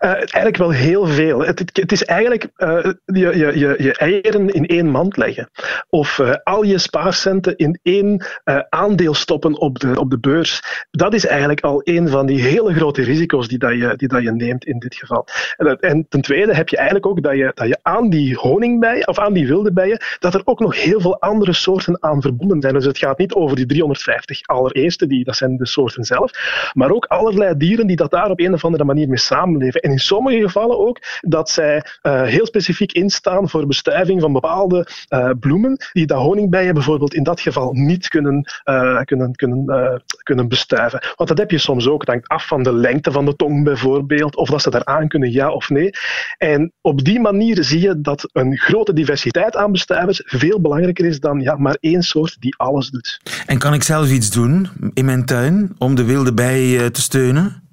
Uh, 0.00 0.10
eigenlijk 0.10 0.56
wel 0.56 0.70
heel 0.70 1.06
veel. 1.06 1.40
Het, 1.44 1.58
het, 1.72 1.92
is 1.92 2.04
eigenlijk 2.04 2.48
uh, 2.56 2.78
je, 3.04 3.36
je, 3.36 3.74
je, 3.78 3.94
eieren 3.96 4.48
in 4.48 4.66
één 4.66 4.88
mand 4.88 5.16
leggen. 5.16 5.50
Of 5.88 6.18
uh, 6.18 6.34
al 6.42 6.62
je 6.62 6.78
spaarcenten 6.78 7.56
in 7.56 7.78
één 7.82 8.24
aandeel 8.68 9.14
stoppen 9.14 9.58
op 9.60 9.78
de, 9.78 10.00
op 10.00 10.10
de 10.10 10.18
beurs. 10.18 10.86
Dat 10.90 11.14
is 11.14 11.26
eigenlijk 11.26 11.60
al 11.60 11.80
een 11.84 12.08
van 12.08 12.26
die 12.26 12.42
hele 12.42 12.74
grote 12.74 13.02
risico's 13.02 13.48
die, 13.48 13.58
dat 13.58 13.72
je, 13.72 13.92
die 13.96 14.08
dat 14.08 14.22
je 14.22 14.32
neemt 14.32 14.64
in 14.64 14.78
dit 14.78 14.94
geval. 14.94 15.26
En, 15.56 15.78
en 15.80 16.06
ten 16.08 16.20
tweede 16.20 16.54
heb 16.54 16.68
je 16.68 16.76
eigenlijk 16.76 17.06
ook 17.06 17.22
dat 17.22 17.36
je, 17.36 17.50
dat 17.54 17.68
je 17.68 17.78
aan 17.82 18.10
die 18.10 18.34
honingbijen, 18.34 19.08
of 19.08 19.18
aan 19.18 19.32
die 19.32 19.46
wilde 19.46 19.72
bijen, 19.72 20.00
dat 20.18 20.34
er 20.34 20.42
ook 20.44 20.60
nog 20.60 20.82
heel 20.82 21.00
veel 21.00 21.20
andere 21.20 21.52
soorten 21.52 22.02
aan 22.02 22.20
verbonden 22.20 22.60
zijn. 22.60 22.74
Dus 22.74 22.84
het 22.84 22.98
gaat 22.98 23.18
niet 23.18 23.34
over 23.34 23.56
die 23.56 23.66
350 23.66 24.40
allereerste, 24.42 25.06
die, 25.06 25.24
dat 25.24 25.36
zijn 25.36 25.56
de 25.56 25.66
soorten 25.66 26.04
zelf, 26.04 26.30
maar 26.72 26.90
ook 26.90 27.04
allerlei 27.04 27.56
dieren 27.56 27.86
die 27.86 27.96
dat 27.96 28.10
daar 28.10 28.30
op 28.30 28.40
een 28.40 28.54
of 28.54 28.64
andere 28.64 28.84
manier 28.84 29.08
mee 29.08 29.18
samenleven. 29.18 29.63
En 29.72 29.90
in 29.90 29.98
sommige 29.98 30.40
gevallen 30.40 30.78
ook 30.78 30.98
dat 31.20 31.50
zij 31.50 31.84
uh, 32.02 32.22
heel 32.22 32.46
specifiek 32.46 32.92
instaan 32.92 33.48
voor 33.48 33.66
bestuiving 33.66 34.20
van 34.20 34.32
bepaalde 34.32 34.86
uh, 35.08 35.30
bloemen, 35.40 35.76
die 35.92 36.06
de 36.06 36.14
honingbijen 36.14 36.74
bijvoorbeeld 36.74 37.14
in 37.14 37.22
dat 37.22 37.40
geval 37.40 37.72
niet 37.72 38.08
kunnen, 38.08 38.52
uh, 38.64 39.00
kunnen, 39.00 39.34
kunnen, 39.34 40.02
kunnen 40.22 40.48
bestuiven. 40.48 41.02
Want 41.16 41.28
dat 41.28 41.38
heb 41.38 41.50
je 41.50 41.58
soms 41.58 41.88
ook. 41.88 42.00
Het 42.00 42.10
hangt 42.10 42.28
af 42.28 42.46
van 42.46 42.62
de 42.62 42.72
lengte 42.72 43.12
van 43.12 43.24
de 43.24 43.36
tong 43.36 43.64
bijvoorbeeld, 43.64 44.36
of 44.36 44.48
dat 44.48 44.62
ze 44.62 44.70
daar 44.70 44.84
aan 44.84 45.08
kunnen, 45.08 45.32
ja 45.32 45.50
of 45.50 45.68
nee. 45.68 45.90
En 46.38 46.72
op 46.80 47.04
die 47.04 47.20
manier 47.20 47.64
zie 47.64 47.80
je 47.80 48.00
dat 48.00 48.28
een 48.32 48.56
grote 48.56 48.92
diversiteit 48.92 49.56
aan 49.56 49.72
bestuivers 49.72 50.22
veel 50.24 50.60
belangrijker 50.60 51.04
is 51.04 51.20
dan 51.20 51.40
ja, 51.40 51.56
maar 51.56 51.76
één 51.80 52.02
soort 52.02 52.36
die 52.40 52.54
alles 52.56 52.90
doet. 52.90 53.20
En 53.46 53.58
kan 53.58 53.74
ik 53.74 53.82
zelf 53.82 54.10
iets 54.10 54.30
doen 54.30 54.68
in 54.94 55.04
mijn 55.04 55.24
tuin 55.24 55.74
om 55.78 55.94
de 55.94 56.04
wilde 56.04 56.34
bij 56.34 56.90
te 56.90 57.00
steunen? 57.00 57.63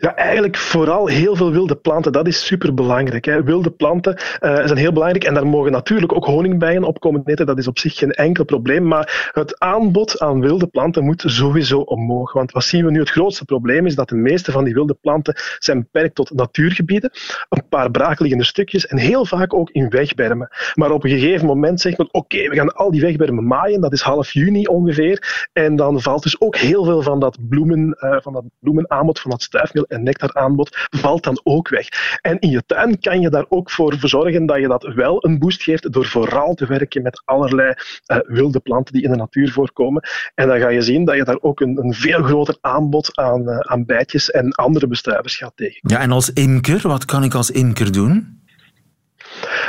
Ja, 0.00 0.14
eigenlijk 0.14 0.56
vooral 0.56 1.06
heel 1.06 1.36
veel 1.36 1.52
wilde 1.52 1.76
planten. 1.76 2.12
Dat 2.12 2.26
is 2.26 2.46
superbelangrijk. 2.46 3.24
Hè. 3.24 3.42
Wilde 3.42 3.70
planten 3.70 4.16
uh, 4.16 4.54
zijn 4.54 4.76
heel 4.76 4.92
belangrijk. 4.92 5.24
En 5.24 5.34
daar 5.34 5.46
mogen 5.46 5.72
natuurlijk 5.72 6.14
ook 6.14 6.24
honingbijen 6.24 6.84
op 6.84 7.00
komen 7.00 7.22
eten. 7.24 7.46
Dat 7.46 7.58
is 7.58 7.68
op 7.68 7.78
zich 7.78 7.94
geen 7.94 8.10
enkel 8.10 8.44
probleem. 8.44 8.86
Maar 8.86 9.30
het 9.32 9.58
aanbod 9.58 10.20
aan 10.20 10.40
wilde 10.40 10.66
planten 10.66 11.04
moet 11.04 11.22
sowieso 11.26 11.78
omhoog. 11.78 12.32
Want 12.32 12.52
wat 12.52 12.64
zien 12.64 12.84
we 12.84 12.90
nu? 12.90 12.98
Het 12.98 13.10
grootste 13.10 13.44
probleem 13.44 13.86
is 13.86 13.94
dat 13.94 14.08
de 14.08 14.16
meeste 14.16 14.52
van 14.52 14.64
die 14.64 14.74
wilde 14.74 14.94
planten 15.00 15.36
zijn 15.58 15.80
beperkt 15.80 16.14
tot 16.14 16.30
natuurgebieden. 16.30 17.10
Een 17.48 17.68
paar 17.68 17.90
braakliggende 17.90 18.44
stukjes. 18.44 18.86
En 18.86 18.98
heel 18.98 19.26
vaak 19.26 19.54
ook 19.54 19.70
in 19.70 19.88
wegbermen. 19.88 20.48
Maar 20.74 20.90
op 20.90 21.04
een 21.04 21.10
gegeven 21.10 21.46
moment 21.46 21.80
zegt 21.80 21.98
men, 21.98 22.08
oké, 22.10 22.48
we 22.48 22.54
gaan 22.54 22.74
al 22.74 22.90
die 22.90 23.00
wegbermen 23.00 23.46
maaien. 23.46 23.80
Dat 23.80 23.92
is 23.92 24.00
half 24.00 24.30
juni 24.30 24.66
ongeveer. 24.66 25.48
En 25.52 25.76
dan 25.76 26.00
valt 26.00 26.22
dus 26.22 26.40
ook 26.40 26.56
heel 26.56 26.84
veel 26.84 27.02
van 27.02 27.20
dat, 27.20 27.38
bloemen, 27.48 27.96
uh, 28.00 28.16
van 28.20 28.32
dat 28.32 28.44
bloemenaanbod, 28.60 29.20
van 29.20 29.30
dat 29.30 29.42
stuif 29.66 29.86
en 29.86 30.02
nectaraanbod 30.02 30.86
valt 30.90 31.24
dan 31.24 31.40
ook 31.42 31.68
weg. 31.68 31.88
En 32.20 32.38
in 32.38 32.50
je 32.50 32.62
tuin 32.66 33.00
kan 33.00 33.20
je 33.20 33.30
daar 33.30 33.46
ook 33.48 33.70
voor 33.70 33.96
zorgen 34.00 34.46
dat 34.46 34.60
je 34.60 34.68
dat 34.68 34.94
wel 34.94 35.24
een 35.24 35.38
boost 35.38 35.62
geeft 35.62 35.92
door 35.92 36.06
vooral 36.06 36.54
te 36.54 36.66
werken 36.66 37.02
met 37.02 37.22
allerlei 37.24 37.74
uh, 38.06 38.18
wilde 38.26 38.60
planten 38.60 38.94
die 38.94 39.02
in 39.02 39.10
de 39.10 39.16
natuur 39.16 39.52
voorkomen. 39.52 40.02
En 40.34 40.48
dan 40.48 40.60
ga 40.60 40.68
je 40.68 40.82
zien 40.82 41.04
dat 41.04 41.16
je 41.16 41.24
daar 41.24 41.38
ook 41.40 41.60
een, 41.60 41.78
een 41.78 41.94
veel 41.94 42.22
groter 42.22 42.56
aanbod 42.60 43.16
aan, 43.16 43.42
uh, 43.42 43.58
aan 43.58 43.84
bijtjes 43.84 44.30
en 44.30 44.52
andere 44.52 44.86
bestuivers 44.86 45.36
gaat 45.36 45.52
tegen. 45.56 45.80
Ja, 45.82 46.00
en 46.00 46.10
als 46.10 46.32
imker, 46.32 46.88
wat 46.88 47.04
kan 47.04 47.24
ik 47.24 47.34
als 47.34 47.50
imker 47.50 47.92
doen? 47.92 48.36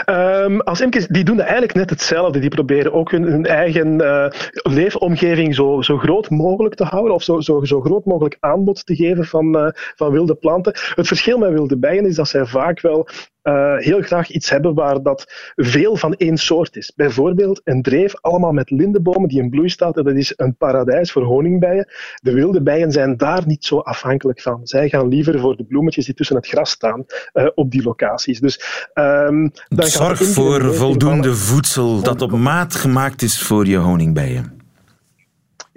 Um, 0.05 0.61
als 0.61 0.81
imkers, 0.81 1.07
die 1.07 1.23
doen 1.23 1.39
eigenlijk 1.39 1.73
net 1.73 1.89
hetzelfde. 1.89 2.39
Die 2.39 2.49
proberen 2.49 2.93
ook 2.93 3.11
hun, 3.11 3.23
hun 3.23 3.45
eigen 3.45 4.01
uh, 4.01 4.27
leefomgeving 4.53 5.55
zo, 5.55 5.81
zo 5.81 5.97
groot 5.97 6.29
mogelijk 6.29 6.75
te 6.75 6.83
houden, 6.83 7.13
of 7.13 7.23
zo, 7.23 7.39
zo, 7.39 7.63
zo 7.63 7.81
groot 7.81 8.05
mogelijk 8.05 8.37
aanbod 8.39 8.85
te 8.85 8.95
geven 8.95 9.25
van, 9.25 9.57
uh, 9.57 9.67
van 9.73 10.11
wilde 10.11 10.35
planten. 10.35 10.73
Het 10.95 11.07
verschil 11.07 11.37
met 11.37 11.51
wilde 11.51 11.77
bijen 11.77 12.05
is 12.05 12.15
dat 12.15 12.27
zij 12.27 12.45
vaak 12.45 12.81
wel 12.81 13.07
uh, 13.47 13.77
heel 13.77 14.01
graag 14.01 14.29
iets 14.29 14.49
hebben 14.49 14.73
waar 14.73 15.01
dat 15.01 15.51
veel 15.55 15.95
van 15.95 16.13
één 16.13 16.37
soort 16.37 16.75
is. 16.75 16.93
Bijvoorbeeld 16.95 17.61
een 17.63 17.81
dreef, 17.81 18.13
allemaal 18.21 18.51
met 18.51 18.69
lindenbomen 18.69 19.29
die 19.29 19.41
in 19.41 19.49
bloei 19.49 19.69
staat. 19.69 19.97
En 19.97 20.03
dat 20.03 20.15
is 20.15 20.33
een 20.35 20.55
paradijs 20.55 21.11
voor 21.11 21.23
honingbijen. 21.23 21.87
De 22.21 22.33
wilde 22.33 22.61
bijen 22.61 22.91
zijn 22.91 23.17
daar 23.17 23.43
niet 23.45 23.65
zo 23.65 23.79
afhankelijk 23.79 24.41
van. 24.41 24.59
Zij 24.63 24.89
gaan 24.89 25.07
liever 25.07 25.39
voor 25.39 25.57
de 25.57 25.65
bloemetjes 25.65 26.05
die 26.05 26.15
tussen 26.15 26.35
het 26.35 26.47
gras 26.47 26.69
staan 26.69 27.05
uh, 27.33 27.47
op 27.55 27.71
die 27.71 27.83
locaties. 27.83 28.39
Dus, 28.39 28.89
um, 28.93 29.51
dan 29.67 29.87
Zorg 29.87 30.23
voor 30.23 30.75
voldoende 30.75 31.35
voedsel 31.35 32.01
dat 32.01 32.21
op 32.21 32.31
maat 32.31 32.75
gemaakt 32.75 33.21
is 33.21 33.41
voor 33.41 33.65
je 33.65 33.77
honingbijen. 33.77 34.56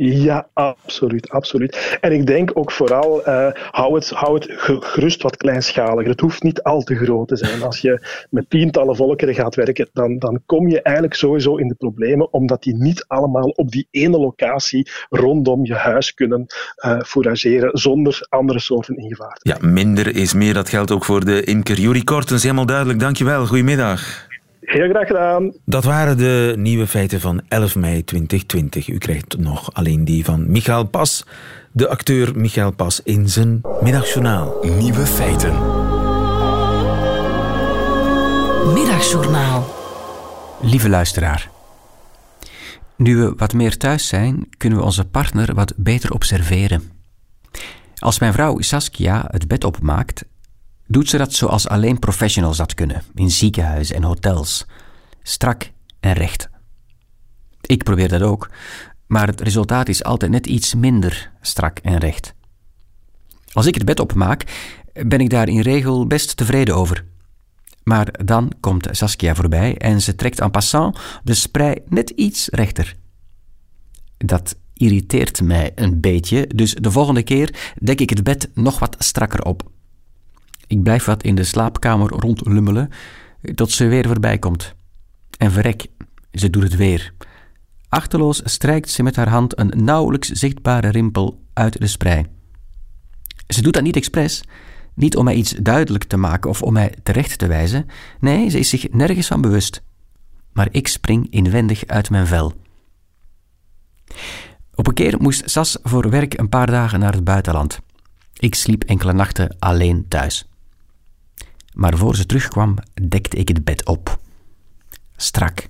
Ja, 0.02 0.48
absoluut, 0.52 1.30
absoluut. 1.30 1.98
En 2.00 2.12
ik 2.12 2.26
denk 2.26 2.50
ook 2.54 2.72
vooral, 2.72 3.28
uh, 3.28 3.48
hou, 3.70 3.94
het, 3.94 4.10
hou 4.10 4.34
het 4.34 4.46
gerust 4.84 5.22
wat 5.22 5.36
kleinschaliger. 5.36 6.10
Het 6.10 6.20
hoeft 6.20 6.42
niet 6.42 6.62
al 6.62 6.82
te 6.82 6.96
groot 6.96 7.28
te 7.28 7.36
zijn. 7.36 7.62
Als 7.62 7.80
je 7.80 8.06
met 8.30 8.50
tientallen 8.50 8.96
volkeren 8.96 9.34
gaat 9.34 9.54
werken, 9.54 9.88
dan, 9.92 10.18
dan 10.18 10.42
kom 10.46 10.68
je 10.68 10.82
eigenlijk 10.82 11.14
sowieso 11.14 11.56
in 11.56 11.68
de 11.68 11.74
problemen, 11.74 12.32
omdat 12.32 12.62
die 12.62 12.76
niet 12.76 13.04
allemaal 13.06 13.48
op 13.48 13.70
die 13.70 13.88
ene 13.90 14.18
locatie 14.18 14.90
rondom 15.08 15.64
je 15.64 15.74
huis 15.74 16.14
kunnen 16.14 16.46
uh, 16.84 17.00
fourageren, 17.00 17.78
zonder 17.78 18.26
andere 18.28 18.60
soorten 18.60 18.96
in 18.96 19.08
gevaar 19.08 19.38
Ja, 19.42 19.56
minder 19.60 20.16
is 20.16 20.34
meer. 20.34 20.54
Dat 20.54 20.68
geldt 20.68 20.90
ook 20.90 21.04
voor 21.04 21.24
de 21.24 21.44
imker. 21.44 21.78
Jurie 21.78 22.04
Kortens, 22.04 22.42
helemaal 22.42 22.66
duidelijk. 22.66 23.00
Dankjewel. 23.00 23.46
Goedemiddag. 23.46 24.28
Heel 24.60 24.88
graag 24.88 25.06
gedaan. 25.06 25.52
Dat 25.64 25.84
waren 25.84 26.16
de 26.16 26.54
nieuwe 26.56 26.86
feiten 26.86 27.20
van 27.20 27.40
11 27.48 27.76
mei 27.76 28.04
2020. 28.04 28.88
U 28.88 28.98
krijgt 28.98 29.38
nog 29.38 29.74
alleen 29.74 30.04
die 30.04 30.24
van 30.24 30.50
Michael 30.50 30.84
Pas, 30.84 31.24
de 31.72 31.88
acteur 31.88 32.38
Michael 32.38 32.72
Pas, 32.72 33.02
in 33.02 33.28
zijn 33.28 33.60
middagjournaal. 33.80 34.58
Nieuwe 34.78 35.06
feiten. 35.06 35.52
Middagjournaal. 38.72 39.74
Lieve 40.60 40.88
luisteraar. 40.88 41.50
Nu 42.96 43.16
we 43.16 43.32
wat 43.36 43.52
meer 43.52 43.76
thuis 43.76 44.08
zijn, 44.08 44.48
kunnen 44.56 44.78
we 44.78 44.84
onze 44.84 45.04
partner 45.04 45.54
wat 45.54 45.72
beter 45.76 46.12
observeren. 46.12 46.82
Als 47.98 48.18
mijn 48.18 48.32
vrouw 48.32 48.60
Saskia 48.60 49.24
het 49.30 49.48
bed 49.48 49.64
opmaakt, 49.64 50.24
doet 50.90 51.08
ze 51.08 51.18
dat 51.18 51.34
zoals 51.34 51.68
alleen 51.68 51.98
professionals 51.98 52.56
dat 52.56 52.74
kunnen, 52.74 53.02
in 53.14 53.30
ziekenhuizen 53.30 53.96
en 53.96 54.02
hotels. 54.02 54.66
Strak 55.22 55.70
en 56.00 56.12
recht. 56.12 56.48
Ik 57.60 57.82
probeer 57.82 58.08
dat 58.08 58.22
ook, 58.22 58.50
maar 59.06 59.26
het 59.26 59.40
resultaat 59.40 59.88
is 59.88 60.04
altijd 60.04 60.30
net 60.30 60.46
iets 60.46 60.74
minder 60.74 61.32
strak 61.40 61.78
en 61.78 61.98
recht. 61.98 62.34
Als 63.52 63.66
ik 63.66 63.74
het 63.74 63.84
bed 63.84 64.00
opmaak, 64.00 64.44
ben 64.92 65.20
ik 65.20 65.30
daar 65.30 65.48
in 65.48 65.60
regel 65.60 66.06
best 66.06 66.36
tevreden 66.36 66.76
over. 66.76 67.04
Maar 67.82 68.24
dan 68.24 68.52
komt 68.60 68.88
Saskia 68.90 69.34
voorbij 69.34 69.76
en 69.76 70.00
ze 70.00 70.14
trekt 70.14 70.40
en 70.40 70.50
passant 70.50 70.98
de 71.22 71.34
sprei 71.34 71.74
net 71.86 72.10
iets 72.10 72.48
rechter. 72.48 72.96
Dat 74.16 74.56
irriteert 74.74 75.42
mij 75.42 75.72
een 75.74 76.00
beetje, 76.00 76.46
dus 76.54 76.74
de 76.74 76.90
volgende 76.90 77.22
keer 77.22 77.74
dek 77.78 78.00
ik 78.00 78.10
het 78.10 78.24
bed 78.24 78.50
nog 78.54 78.78
wat 78.78 78.96
strakker 78.98 79.44
op. 79.44 79.70
Ik 80.70 80.82
blijf 80.82 81.04
wat 81.04 81.22
in 81.22 81.34
de 81.34 81.44
slaapkamer 81.44 82.08
rondlummelen 82.08 82.90
tot 83.54 83.70
ze 83.70 83.86
weer 83.86 84.06
voorbij 84.06 84.38
komt. 84.38 84.74
En 85.38 85.52
verrek, 85.52 85.86
ze 86.32 86.50
doet 86.50 86.62
het 86.62 86.76
weer. 86.76 87.12
Achteloos 87.88 88.40
strijkt 88.44 88.90
ze 88.90 89.02
met 89.02 89.16
haar 89.16 89.28
hand 89.28 89.58
een 89.58 89.72
nauwelijks 89.76 90.28
zichtbare 90.28 90.88
rimpel 90.88 91.42
uit 91.52 91.80
de 91.80 91.86
sprei. 91.86 92.26
Ze 93.48 93.62
doet 93.62 93.74
dat 93.74 93.82
niet 93.82 93.96
expres, 93.96 94.42
niet 94.94 95.16
om 95.16 95.24
mij 95.24 95.34
iets 95.34 95.50
duidelijk 95.52 96.04
te 96.04 96.16
maken 96.16 96.50
of 96.50 96.62
om 96.62 96.72
mij 96.72 96.94
terecht 97.02 97.38
te 97.38 97.46
wijzen. 97.46 97.86
Nee, 98.20 98.48
ze 98.48 98.58
is 98.58 98.68
zich 98.68 98.92
nergens 98.92 99.26
van 99.26 99.40
bewust. 99.40 99.82
Maar 100.52 100.68
ik 100.70 100.88
spring 100.88 101.30
inwendig 101.30 101.86
uit 101.86 102.10
mijn 102.10 102.26
vel. 102.26 102.52
Op 104.74 104.86
een 104.86 104.94
keer 104.94 105.20
moest 105.20 105.50
Sas 105.50 105.78
voor 105.82 106.10
werk 106.10 106.38
een 106.38 106.48
paar 106.48 106.70
dagen 106.70 107.00
naar 107.00 107.12
het 107.12 107.24
buitenland. 107.24 107.80
Ik 108.38 108.54
sliep 108.54 108.84
enkele 108.84 109.12
nachten 109.12 109.56
alleen 109.58 110.08
thuis. 110.08 110.49
Maar 111.72 111.96
voor 111.96 112.16
ze 112.16 112.26
terugkwam, 112.26 112.76
dekte 113.02 113.36
ik 113.36 113.48
het 113.48 113.64
bed 113.64 113.86
op. 113.86 114.18
Strak. 115.16 115.68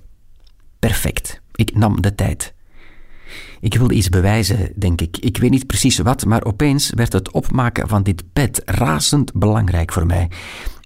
Perfect. 0.79 1.41
Ik 1.55 1.75
nam 1.75 2.01
de 2.01 2.15
tijd. 2.15 2.53
Ik 3.59 3.73
wilde 3.73 3.93
iets 3.93 4.09
bewijzen, 4.09 4.73
denk 4.75 5.01
ik. 5.01 5.17
Ik 5.17 5.37
weet 5.37 5.49
niet 5.49 5.67
precies 5.67 5.97
wat, 5.97 6.25
maar 6.25 6.43
opeens 6.43 6.89
werd 6.89 7.13
het 7.13 7.31
opmaken 7.31 7.87
van 7.87 8.03
dit 8.03 8.23
bed 8.33 8.61
razend 8.65 9.33
belangrijk 9.33 9.91
voor 9.91 10.05
mij. 10.05 10.29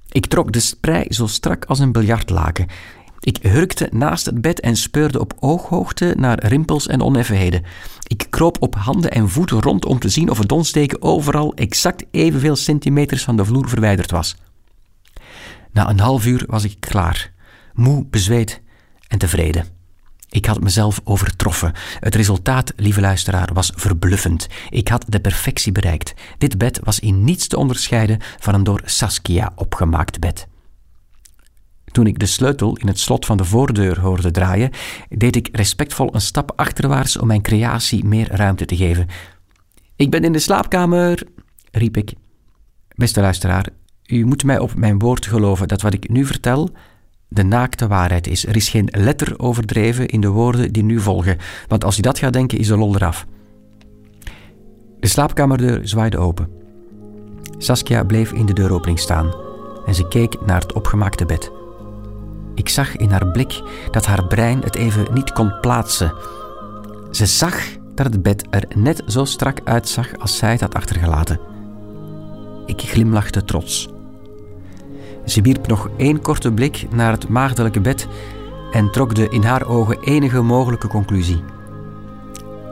Ik 0.09 0.25
trok 0.25 0.51
de 0.51 0.59
sprei 0.59 1.05
zo 1.09 1.27
strak 1.27 1.65
als 1.65 1.79
een 1.79 1.91
biljartlaken. 1.91 2.67
Ik 3.19 3.37
hurkte 3.41 3.89
naast 3.91 4.25
het 4.25 4.41
bed 4.41 4.59
en 4.59 4.75
speurde 4.75 5.19
op 5.19 5.33
ooghoogte 5.39 6.13
naar 6.17 6.45
rimpels 6.45 6.87
en 6.87 7.01
oneffenheden. 7.01 7.63
Ik 8.07 8.27
kroop 8.29 8.57
op 8.59 8.75
handen 8.75 9.11
en 9.11 9.29
voeten 9.29 9.61
rond 9.61 9.85
om 9.85 9.99
te 9.99 10.09
zien 10.09 10.29
of 10.29 10.37
het 10.37 10.49
donsdeken 10.49 11.01
overal 11.01 11.53
exact 11.53 12.05
evenveel 12.11 12.55
centimeters 12.55 13.23
van 13.23 13.37
de 13.37 13.45
vloer 13.45 13.69
verwijderd 13.69 14.11
was. 14.11 14.35
Na 15.75 15.89
een 15.89 15.99
half 15.99 16.25
uur 16.25 16.43
was 16.47 16.63
ik 16.63 16.79
klaar, 16.79 17.31
moe, 17.73 18.05
bezweet 18.05 18.61
en 19.07 19.17
tevreden. 19.17 19.65
Ik 20.29 20.45
had 20.45 20.61
mezelf 20.61 21.01
overtroffen. 21.03 21.73
Het 21.99 22.15
resultaat, 22.15 22.73
lieve 22.75 23.01
luisteraar, 23.01 23.53
was 23.53 23.71
verbluffend. 23.75 24.47
Ik 24.69 24.87
had 24.87 25.05
de 25.07 25.19
perfectie 25.19 25.71
bereikt. 25.71 26.13
Dit 26.37 26.57
bed 26.57 26.79
was 26.83 26.99
in 26.99 27.23
niets 27.23 27.47
te 27.47 27.57
onderscheiden 27.57 28.19
van 28.39 28.53
een 28.53 28.63
door 28.63 28.81
Saskia 28.85 29.51
opgemaakt 29.55 30.19
bed. 30.19 30.47
Toen 31.85 32.07
ik 32.07 32.19
de 32.19 32.25
sleutel 32.25 32.77
in 32.77 32.87
het 32.87 32.99
slot 32.99 33.25
van 33.25 33.37
de 33.37 33.45
voordeur 33.45 33.99
hoorde 33.99 34.31
draaien, 34.31 34.71
deed 35.09 35.35
ik 35.35 35.49
respectvol 35.51 36.15
een 36.15 36.21
stap 36.21 36.51
achterwaarts 36.55 37.17
om 37.17 37.27
mijn 37.27 37.41
creatie 37.41 38.05
meer 38.05 38.31
ruimte 38.31 38.65
te 38.65 38.75
geven. 38.75 39.07
Ik 39.95 40.09
ben 40.09 40.23
in 40.23 40.31
de 40.31 40.39
slaapkamer, 40.39 41.23
riep 41.71 41.97
ik. 41.97 42.13
Beste 42.95 43.21
luisteraar, 43.21 43.65
u 44.07 44.25
moet 44.25 44.43
mij 44.43 44.59
op 44.59 44.75
mijn 44.75 44.99
woord 44.99 45.25
geloven 45.25 45.67
dat 45.67 45.81
wat 45.81 45.93
ik 45.93 46.09
nu 46.09 46.25
vertel 46.25 46.69
de 47.27 47.43
naakte 47.43 47.87
waarheid 47.87 48.27
is. 48.27 48.45
Er 48.45 48.55
is 48.55 48.69
geen 48.69 48.87
letter 48.91 49.39
overdreven 49.39 50.07
in 50.07 50.21
de 50.21 50.29
woorden 50.29 50.73
die 50.73 50.83
nu 50.83 50.99
volgen, 50.99 51.37
want 51.67 51.83
als 51.83 51.97
u 51.97 52.01
dat 52.01 52.19
gaat 52.19 52.33
denken, 52.33 52.57
is 52.57 52.67
de 52.67 52.77
lol 52.77 52.95
eraf. 52.95 53.25
De 54.99 55.07
slaapkamerdeur 55.07 55.87
zwaaide 55.87 56.17
open. 56.17 56.49
Saskia 57.57 58.03
bleef 58.03 58.31
in 58.31 58.45
de 58.45 58.53
deuropening 58.53 58.99
staan 58.99 59.33
en 59.85 59.95
ze 59.95 60.07
keek 60.07 60.45
naar 60.45 60.61
het 60.61 60.73
opgemaakte 60.73 61.25
bed. 61.25 61.51
Ik 62.55 62.69
zag 62.69 62.95
in 62.95 63.09
haar 63.09 63.27
blik 63.27 63.61
dat 63.91 64.05
haar 64.05 64.27
brein 64.27 64.61
het 64.61 64.75
even 64.75 65.13
niet 65.13 65.31
kon 65.31 65.59
plaatsen. 65.61 66.13
Ze 67.11 67.25
zag 67.25 67.61
dat 67.95 68.05
het 68.05 68.21
bed 68.21 68.47
er 68.49 68.63
net 68.75 69.03
zo 69.07 69.25
strak 69.25 69.59
uitzag 69.63 70.17
als 70.17 70.37
zij 70.37 70.51
het 70.51 70.61
had 70.61 70.75
achtergelaten. 70.75 71.39
Ik 72.65 72.81
glimlachte 72.81 73.43
trots. 73.43 73.94
Ze 75.25 75.41
wierp 75.41 75.67
nog 75.67 75.89
één 75.97 76.21
korte 76.21 76.51
blik 76.51 76.87
naar 76.91 77.11
het 77.11 77.27
maagdelijke 77.27 77.79
bed 77.79 78.07
en 78.71 78.91
trok 78.91 79.15
de 79.15 79.29
in 79.29 79.43
haar 79.43 79.67
ogen 79.67 79.99
enige 79.99 80.41
mogelijke 80.41 80.87
conclusie. 80.87 81.43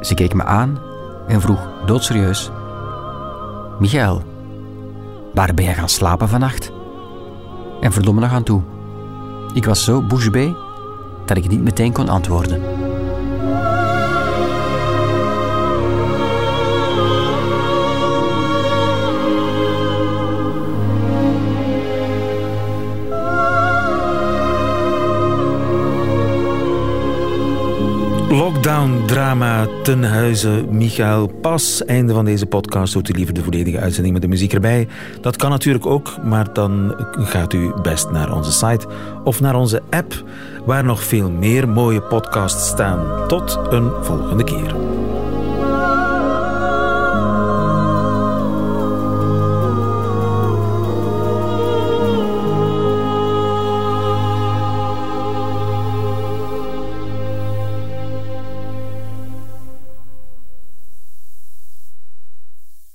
Ze 0.02 0.14
keek 0.14 0.34
me 0.34 0.44
aan 0.44 0.80
en 1.28 1.42
vroeg 1.42 1.70
doodserieus: 1.86 2.52
Michael, 3.80 4.24
waar 5.34 5.54
ben 5.54 5.66
jij 5.66 5.74
gaan 5.74 5.90
slapen 5.90 6.30
vannacht? 6.30 6.72
En 7.82 7.92
verdomme 7.92 8.22
nog 8.22 8.32
aan 8.32 8.44
toe. 8.44 8.62
Ik 9.54 9.66
was 9.66 9.84
zo 9.84 10.02
bouche 10.02 10.30
bée 10.30 10.56
dat 11.26 11.38
ik 11.38 11.50
niet 11.50 11.64
meteen 11.64 11.92
kon 11.92 12.10
antwoorden. 12.10 12.83
Lockdown-drama 28.84 29.68
ten 29.84 30.04
huize 30.04 30.66
Michael 30.70 31.28
Pas. 31.28 31.86
Einde 31.86 32.14
van 32.14 32.26
deze 32.26 32.46
podcast. 32.46 32.94
Doet 32.94 33.10
u 33.10 33.14
liever 33.14 33.34
de 33.34 33.44
volledige 33.44 33.80
uitzending 33.80 34.14
met 34.14 34.22
de 34.22 34.28
muziek 34.28 34.54
erbij. 34.54 34.88
Dat 35.22 35.36
kan 35.36 35.50
natuurlijk 35.50 35.86
ook, 35.86 36.18
maar 36.24 36.54
dan 36.54 36.96
gaat 37.18 37.54
u 37.54 37.74
best 37.82 38.12
naar 38.12 38.36
onze 38.36 38.52
site 38.52 38.88
of 39.24 39.40
naar 39.40 39.56
onze 39.56 39.82
app, 39.90 40.24
waar 40.66 40.84
nog 40.84 41.04
veel 41.04 41.30
meer 41.30 41.70
mooie 41.70 42.02
podcasts 42.02 42.68
staan. 42.68 43.28
Tot 43.28 43.60
een 43.70 43.92
volgende 44.02 44.44
keer. 44.44 44.83